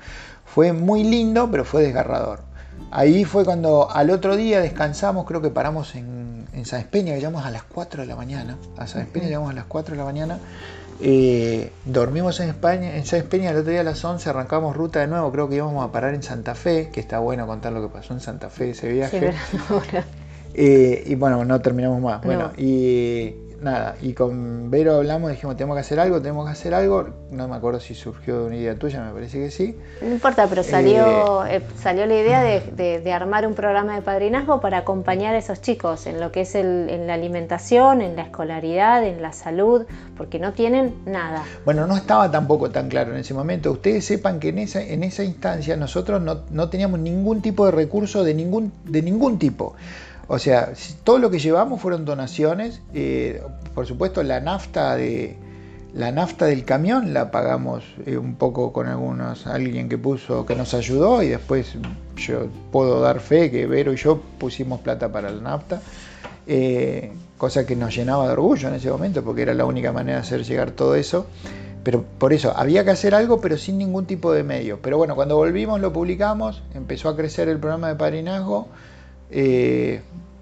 Fue 0.46 0.74
muy 0.74 1.04
lindo, 1.04 1.50
pero 1.50 1.66
fue 1.66 1.84
desgarrador. 1.84 2.42
Ahí 2.92 3.26
fue 3.26 3.44
cuando 3.44 3.90
al 3.90 4.12
otro 4.12 4.36
día 4.36 4.62
descansamos, 4.62 5.26
creo 5.26 5.42
que 5.42 5.50
paramos 5.50 5.96
en, 5.96 6.24
San 6.66 6.80
Espeña, 6.80 7.16
llegamos 7.16 7.46
a 7.46 7.50
las 7.50 7.64
4 7.64 8.04
de 8.04 8.08
la 8.08 8.16
mañana. 8.16 8.58
A 8.78 8.88
San 8.88 9.02
Espeña 9.02 9.26
llegamos 9.26 9.50
a 9.50 9.54
las 9.54 9.66
4 9.66 9.94
de 9.94 9.98
la 9.98 10.06
mañana. 10.06 10.40
Eh, 11.02 11.72
dormimos 11.86 12.40
en 12.40 12.50
España, 12.50 12.96
en 12.96 13.06
San 13.06 13.20
Espeña, 13.20 13.50
el 13.50 13.58
otro 13.58 13.72
día 13.72 13.82
a 13.82 13.84
las 13.84 14.06
11 14.06 14.30
arrancamos 14.30 14.76
ruta 14.78 15.00
de 15.00 15.08
nuevo, 15.08 15.32
creo 15.32 15.50
que 15.50 15.56
íbamos 15.56 15.84
a 15.84 15.92
parar 15.92 16.14
en 16.14 16.22
Santa 16.22 16.54
Fe, 16.54 16.90
que 16.94 17.00
está 17.00 17.20
bueno 17.20 17.48
contar 17.48 17.74
lo 17.74 17.82
que 17.82 17.92
pasó 17.92 18.14
en 18.14 18.20
Santa 18.20 18.50
Fe 18.50 18.72
ese 18.72 18.92
viaje. 18.92 19.34
Eh, 20.56 21.06
y 21.08 21.16
bueno, 21.16 21.44
no 21.46 21.62
terminamos 21.62 22.00
más. 22.00 22.22
Bueno, 22.22 22.52
y 22.58 23.34
nada, 23.64 23.96
y 24.02 24.14
con 24.14 24.70
Vero 24.70 24.96
hablamos, 24.96 25.32
dijimos, 25.32 25.56
tenemos 25.56 25.76
que 25.76 25.82
hacer 25.82 26.00
algo, 26.00 26.22
tenemos 26.22 26.46
que 26.46 26.52
hacer 26.52 26.74
algo. 26.74 27.10
No 27.32 27.48
me 27.48 27.56
acuerdo 27.56 27.80
si 27.80 27.96
surgió 27.96 28.42
de 28.42 28.46
una 28.48 28.56
idea 28.58 28.76
tuya, 28.76 29.04
me 29.04 29.12
parece 29.12 29.40
que 29.40 29.52
sí. 29.52 29.78
No 30.02 30.12
importa, 30.12 30.48
pero 30.48 30.64
salió, 30.64 31.46
eh, 31.46 31.58
eh, 31.58 31.62
salió 31.82 32.06
la 32.06 32.16
idea 32.16 32.42
de, 32.42 33.14
armar 33.14 33.46
un 33.46 33.54
programa 33.54 33.96
de 33.96 34.02
padrinazgo 34.02 34.60
para 34.60 34.80
acompañar 34.80 35.36
a 35.36 35.38
esos 35.38 35.62
chicos 35.62 36.08
en 36.08 36.20
lo 36.20 36.32
que 36.32 36.42
es 36.42 36.56
en 36.56 37.08
la 37.08 37.14
alimentación, 37.14 38.02
en 38.02 38.16
la 38.16 38.24
escolaridad, 38.24 39.06
en 39.06 39.22
la 39.22 39.34
salud, 39.34 39.86
porque 40.18 40.40
no 40.40 40.54
tienen 40.54 40.96
nada. 41.06 41.44
Bueno, 41.64 41.86
no 41.86 41.96
estaba 41.96 42.30
tampoco 42.32 42.72
tan 42.72 42.90
claro 42.90 43.12
en 43.12 43.20
ese 43.20 43.34
momento. 43.34 43.72
Ustedes 43.72 44.06
sepan 44.06 44.40
que 44.40 44.50
en 44.50 44.60
esa, 44.60 44.82
en 44.82 45.04
esa 45.04 45.24
instancia 45.24 45.78
nosotros 45.78 46.22
no, 46.22 46.42
no 46.50 46.70
teníamos 46.70 47.00
ningún 47.00 47.42
tipo 47.42 47.66
de 47.66 47.72
recurso 47.72 48.24
de 48.24 48.34
ningún, 48.34 48.72
de 48.86 49.02
ningún 49.02 49.38
tipo. 49.40 49.76
O 50.28 50.40
sea, 50.40 50.74
todo 51.04 51.20
lo 51.20 51.30
que 51.30 51.40
llevamos 51.40 51.82
fueron 51.82 52.06
donaciones. 52.06 52.82
Eh, 52.94 53.42
por 53.74 53.86
supuesto, 53.86 54.24
la 54.24 54.40
nafta 54.40 54.96
de 54.96 55.38
la 55.94 56.12
nafta 56.12 56.46
del 56.46 56.66
camión 56.66 57.14
la 57.14 57.30
pagamos 57.30 57.84
eh, 58.08 58.18
un 58.18 58.36
poco 58.36 58.74
con 58.74 58.88
algunos 58.88 59.46
alguien 59.46 59.90
que 59.90 60.00
puso 60.00 60.44
que 60.44 60.56
nos 60.56 60.74
ayudó 60.74 61.22
y 61.22 61.28
después 61.28 61.76
yo 62.16 62.48
puedo 62.72 63.00
dar 63.00 63.20
fe 63.20 63.52
que 63.52 63.68
Vero 63.68 63.94
y 63.94 63.98
yo 63.98 64.20
pusimos 64.40 64.82
plata 64.82 65.12
para 65.12 65.30
la 65.30 65.42
nafta. 65.42 65.82
Eh, 66.48 67.12
cosa 67.38 67.66
que 67.66 67.76
nos 67.76 67.96
llenaba 67.96 68.26
de 68.26 68.34
orgullo 68.34 68.70
en 68.70 68.76
ese 68.76 68.90
momento 68.90 69.24
porque 69.24 69.44
era 69.44 69.54
la 69.54 69.66
única 69.66 69.92
manera 69.92 70.18
de 70.18 70.24
hacer 70.24 70.44
llegar 70.44 70.72
todo 70.72 70.96
eso. 70.96 71.28
Pero 71.84 72.04
por 72.18 72.32
eso 72.32 72.54
había 72.56 72.86
que 72.86 72.92
hacer 72.92 73.14
algo, 73.14 73.42
pero 73.42 73.58
sin 73.58 73.78
ningún 73.78 74.06
tipo 74.06 74.32
de 74.32 74.44
medio. 74.44 74.80
Pero 74.82 74.98
bueno, 74.98 75.16
cuando 75.16 75.36
volvimos 75.36 75.82
lo 75.82 75.92
publicamos, 75.92 76.64
empezó 76.74 77.10
a 77.10 77.16
crecer 77.18 77.50
el 77.50 77.60
programa 77.60 77.90
de 77.90 77.96
padrinazgo 77.96 78.70
Eh, 79.30 80.02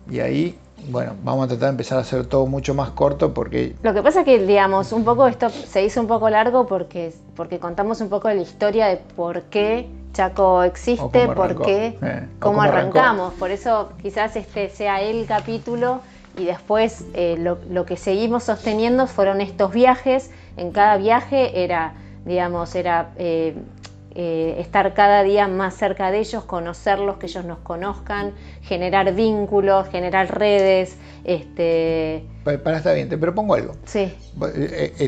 y 0.09 0.19
ahí, 0.19 0.57
bueno, 0.89 1.15
vamos 1.23 1.45
a 1.45 1.47
tratar 1.47 1.67
de 1.67 1.71
empezar 1.71 1.97
a 1.97 2.01
hacer 2.01 2.25
todo 2.25 2.45
mucho 2.47 2.73
más 2.73 2.89
corto 2.91 3.33
porque... 3.33 3.75
Lo 3.83 3.93
que 3.93 4.01
pasa 4.01 4.19
es 4.19 4.25
que, 4.25 4.45
digamos, 4.45 4.91
un 4.91 5.03
poco 5.03 5.27
esto 5.27 5.49
se 5.49 5.83
hizo 5.83 6.01
un 6.01 6.07
poco 6.07 6.29
largo 6.29 6.67
porque, 6.67 7.13
porque 7.35 7.59
contamos 7.59 8.01
un 8.01 8.09
poco 8.09 8.27
de 8.27 8.35
la 8.35 8.41
historia 8.41 8.87
de 8.87 8.97
por 8.97 9.43
qué 9.43 9.87
Chaco 10.13 10.63
existe, 10.63 11.27
por 11.27 11.61
qué, 11.61 11.97
eh, 12.01 12.27
cómo, 12.39 12.61
arrancamos. 12.61 13.33
Por 13.35 13.51
eso 13.51 13.93
quizás 14.01 14.35
este 14.35 14.69
sea 14.69 15.01
el 15.01 15.25
capítulo 15.25 16.01
y 16.37 16.45
después 16.45 17.05
eh, 17.13 17.37
lo, 17.37 17.85
que 17.85 17.97
seguimos 17.97 18.43
sosteniendo 18.43 19.07
fueron 19.07 19.41
estos 19.41 19.71
viajes. 19.71 20.31
En 20.57 20.71
cada 20.71 20.97
viaje 20.97 21.63
era, 21.63 21.93
digamos, 22.25 22.75
era 22.75 23.11
eh, 23.17 23.55
eh, 24.13 24.55
estar 24.59 24.93
cada 24.93 25.23
día 25.23 25.47
más 25.47 25.75
cerca 25.75 26.11
de 26.11 26.19
ellos, 26.19 26.43
conocerlos, 26.43 27.15
que 27.15 27.27
ellos 27.27 27.45
nos 27.45 27.59
conozcan, 27.59 28.33
generar 28.61 29.13
vínculos, 29.15 29.87
generar 29.87 30.37
redes. 30.37 30.97
Este... 31.23 32.25
Para, 32.43 32.77
estar 32.77 32.93
bien, 32.93 33.07
te 33.07 33.17
propongo 33.17 33.55
algo. 33.55 33.73
Sí. 33.85 34.11
Eh, 34.55 34.93
eh, 34.99 35.07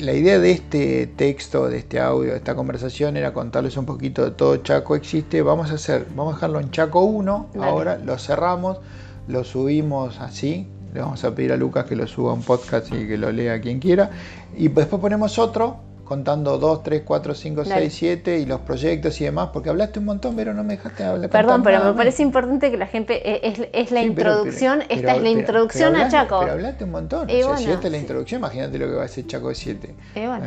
la, 0.00 0.12
idea 0.12 0.38
de 0.38 0.50
este 0.50 1.06
texto, 1.06 1.68
de 1.68 1.78
este 1.78 2.00
audio, 2.00 2.32
de 2.32 2.36
esta 2.36 2.54
conversación 2.54 3.16
era 3.16 3.32
contarles 3.32 3.78
un 3.78 3.86
poquito 3.86 4.24
de 4.24 4.32
todo 4.32 4.58
Chaco 4.58 4.94
existe. 4.94 5.40
Vamos 5.40 5.70
a 5.70 5.74
hacer, 5.74 6.06
vamos 6.14 6.34
a 6.34 6.36
dejarlo 6.36 6.60
en 6.60 6.70
Chaco 6.70 7.00
1, 7.00 7.50
ahora 7.60 7.96
lo 7.96 8.18
cerramos, 8.18 8.78
lo 9.26 9.44
subimos 9.44 10.20
así. 10.20 10.68
Le 10.92 11.00
vamos 11.00 11.24
a 11.24 11.34
pedir 11.34 11.52
a 11.52 11.56
Lucas 11.56 11.86
que 11.86 11.96
lo 11.96 12.06
suba 12.06 12.32
a 12.32 12.34
un 12.34 12.42
podcast 12.42 12.92
y 12.92 13.08
que 13.08 13.16
lo 13.16 13.32
lea 13.32 13.60
quien 13.60 13.80
quiera. 13.80 14.10
Y 14.54 14.68
después 14.68 15.00
ponemos 15.00 15.38
otro 15.38 15.93
contando 16.04 16.58
2, 16.58 16.82
3, 16.82 17.02
4, 17.04 17.34
5, 17.34 17.64
6, 17.64 17.94
7 17.94 18.38
y 18.38 18.46
los 18.46 18.60
proyectos 18.60 19.20
y 19.20 19.24
demás, 19.24 19.50
porque 19.52 19.70
hablaste 19.70 19.98
un 19.98 20.04
montón, 20.04 20.36
pero 20.36 20.54
no 20.54 20.62
me 20.64 20.76
dejaste 20.76 21.04
hablar. 21.04 21.30
Perdón, 21.30 21.62
pero 21.62 21.82
me 21.84 21.92
parece 21.94 22.22
importante 22.22 22.70
que 22.70 22.76
la 22.76 22.86
gente, 22.86 23.22
eh, 23.28 23.68
es, 23.72 23.90
la 23.90 24.02
introducción, 24.02 24.82
esta 24.88 25.16
es 25.16 25.22
la 25.22 25.28
introducción 25.28 25.96
a 25.96 26.08
Chaco. 26.08 26.40
Pero 26.40 26.52
hablaste 26.52 26.84
un 26.84 26.90
montón, 26.90 27.28
o 27.28 27.32
sea, 27.32 27.56
si 27.56 27.70
esta 27.70 27.86
es 27.86 27.92
la 27.92 27.98
introducción, 27.98 28.40
imagínate 28.40 28.78
lo 28.78 28.86
que 28.86 28.94
va 28.94 29.02
a 29.02 29.06
hacer 29.06 29.26
Chaco 29.26 29.48
de 29.48 29.54
7. 29.54 29.94
Eh, 30.14 30.26
bueno, 30.26 30.46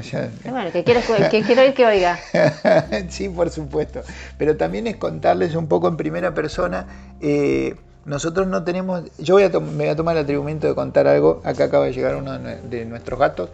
bueno, 0.49 0.71
que, 0.71 0.83
quiero, 0.83 1.01
que 1.29 1.41
quiero 1.41 1.65
ir 1.65 1.73
que 1.73 1.85
oiga. 1.85 2.19
sí, 3.09 3.29
por 3.29 3.49
supuesto, 3.49 4.01
pero 4.37 4.57
también 4.57 4.87
es 4.87 4.97
contarles 4.97 5.55
un 5.55 5.67
poco 5.67 5.87
en 5.87 5.97
primera 5.97 6.33
persona. 6.33 6.85
Eh, 7.21 7.75
nosotros 8.05 8.47
no 8.47 8.63
tenemos, 8.63 9.03
yo 9.17 9.33
voy 9.33 9.43
a 9.43 9.49
me 9.49 9.59
voy 9.59 9.87
a 9.87 9.95
tomar 9.95 10.15
el 10.15 10.23
atribuimiento 10.23 10.65
de 10.65 10.73
contar 10.75 11.07
algo, 11.07 11.41
acá 11.43 11.65
acaba 11.65 11.85
de 11.85 11.91
llegar 11.91 12.15
uno 12.15 12.39
de 12.39 12.85
nuestros 12.85 13.19
gatos, 13.19 13.49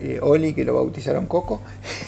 eh, 0.00 0.18
Oli, 0.22 0.54
que 0.54 0.64
lo 0.64 0.74
bautizaron 0.74 1.26
Coco, 1.26 1.60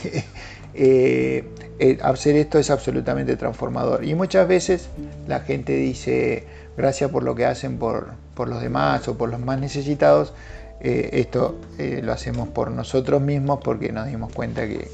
eh, 0.75 1.45
eh, 1.79 1.99
hacer 2.03 2.37
esto 2.37 2.59
es 2.59 2.71
absolutamente 2.71 3.37
transformador. 3.37 4.05
Y 4.05 4.15
muchas 4.15 4.49
veces 4.49 4.89
la 5.27 5.41
gente 5.41 5.75
dice, 5.75 6.47
gracias 6.77 7.11
por 7.11 7.23
lo 7.23 7.35
que 7.35 7.47
hacen 7.47 7.79
por, 7.79 8.15
los 8.37 8.63
demás 8.63 9.07
o 9.09 9.17
por 9.17 9.29
los 9.29 9.41
más 9.41 9.61
necesitados, 9.61 10.33
esto 10.81 11.61
lo 11.79 12.13
hacemos 12.13 12.49
por 12.49 12.73
nosotros 12.73 13.23
mismos 13.23 13.61
porque 13.63 13.93
nos 13.93 14.09
dimos 14.09 14.33
cuenta 14.33 14.67
que 14.67 14.89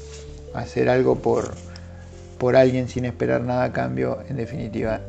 hacer 0.53 0.87
algo 0.87 1.15
por, 1.15 1.55
por 2.37 2.55
alguien 2.55 2.87
sin 2.89 3.05
esperar 3.05 3.41
nada 3.41 3.63
a 3.63 3.73
cambio, 3.73 4.19
en 4.29 4.37
definitiva, 4.37 5.01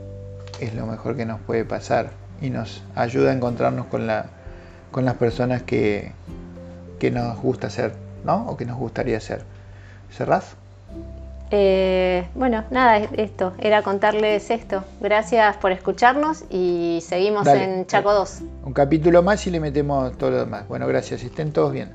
es 0.59 0.75
lo 0.75 0.87
mejor 0.87 1.17
que 1.17 1.27
nos 1.27 1.39
puede 1.43 1.67
pasar 1.67 2.13
y 2.41 2.49
nos 2.49 2.83
ayuda 2.95 3.31
a 3.31 3.35
encontrarnos 3.35 3.87
con, 3.87 4.07
la, 4.07 4.27
con 4.91 5.05
las 5.05 5.17
personas 5.17 5.63
que, 5.63 6.13
que 7.01 7.11
nos 7.11 7.37
gusta 7.41 7.67
hacer, 7.67 7.95
¿no? 8.25 8.47
O 8.47 8.57
que 8.57 8.65
nos 8.65 8.79
gustaría 8.79 9.17
hacer. 9.17 9.43
¿Cerrás? 10.13 10.55
Eh, 11.51 12.29
bueno, 12.37 12.63
nada, 12.71 12.99
esto, 12.99 13.55
era 13.59 13.83
contarles 13.83 14.51
esto. 14.51 14.85
Gracias 15.01 15.57
por 15.57 15.73
escucharnos 15.73 16.45
y 16.49 17.01
seguimos 17.03 17.49
en 17.49 17.87
Chaco 17.87 18.13
2. 18.13 18.43
Un 18.67 18.73
capítulo 18.73 19.25
más 19.25 19.45
y 19.49 19.51
le 19.51 19.59
metemos 19.59 20.17
todo 20.17 20.31
lo 20.31 20.39
demás. 20.39 20.69
Bueno, 20.69 20.87
gracias, 20.87 21.25
estén 21.25 21.53
todos 21.53 21.73
bien. 21.73 21.91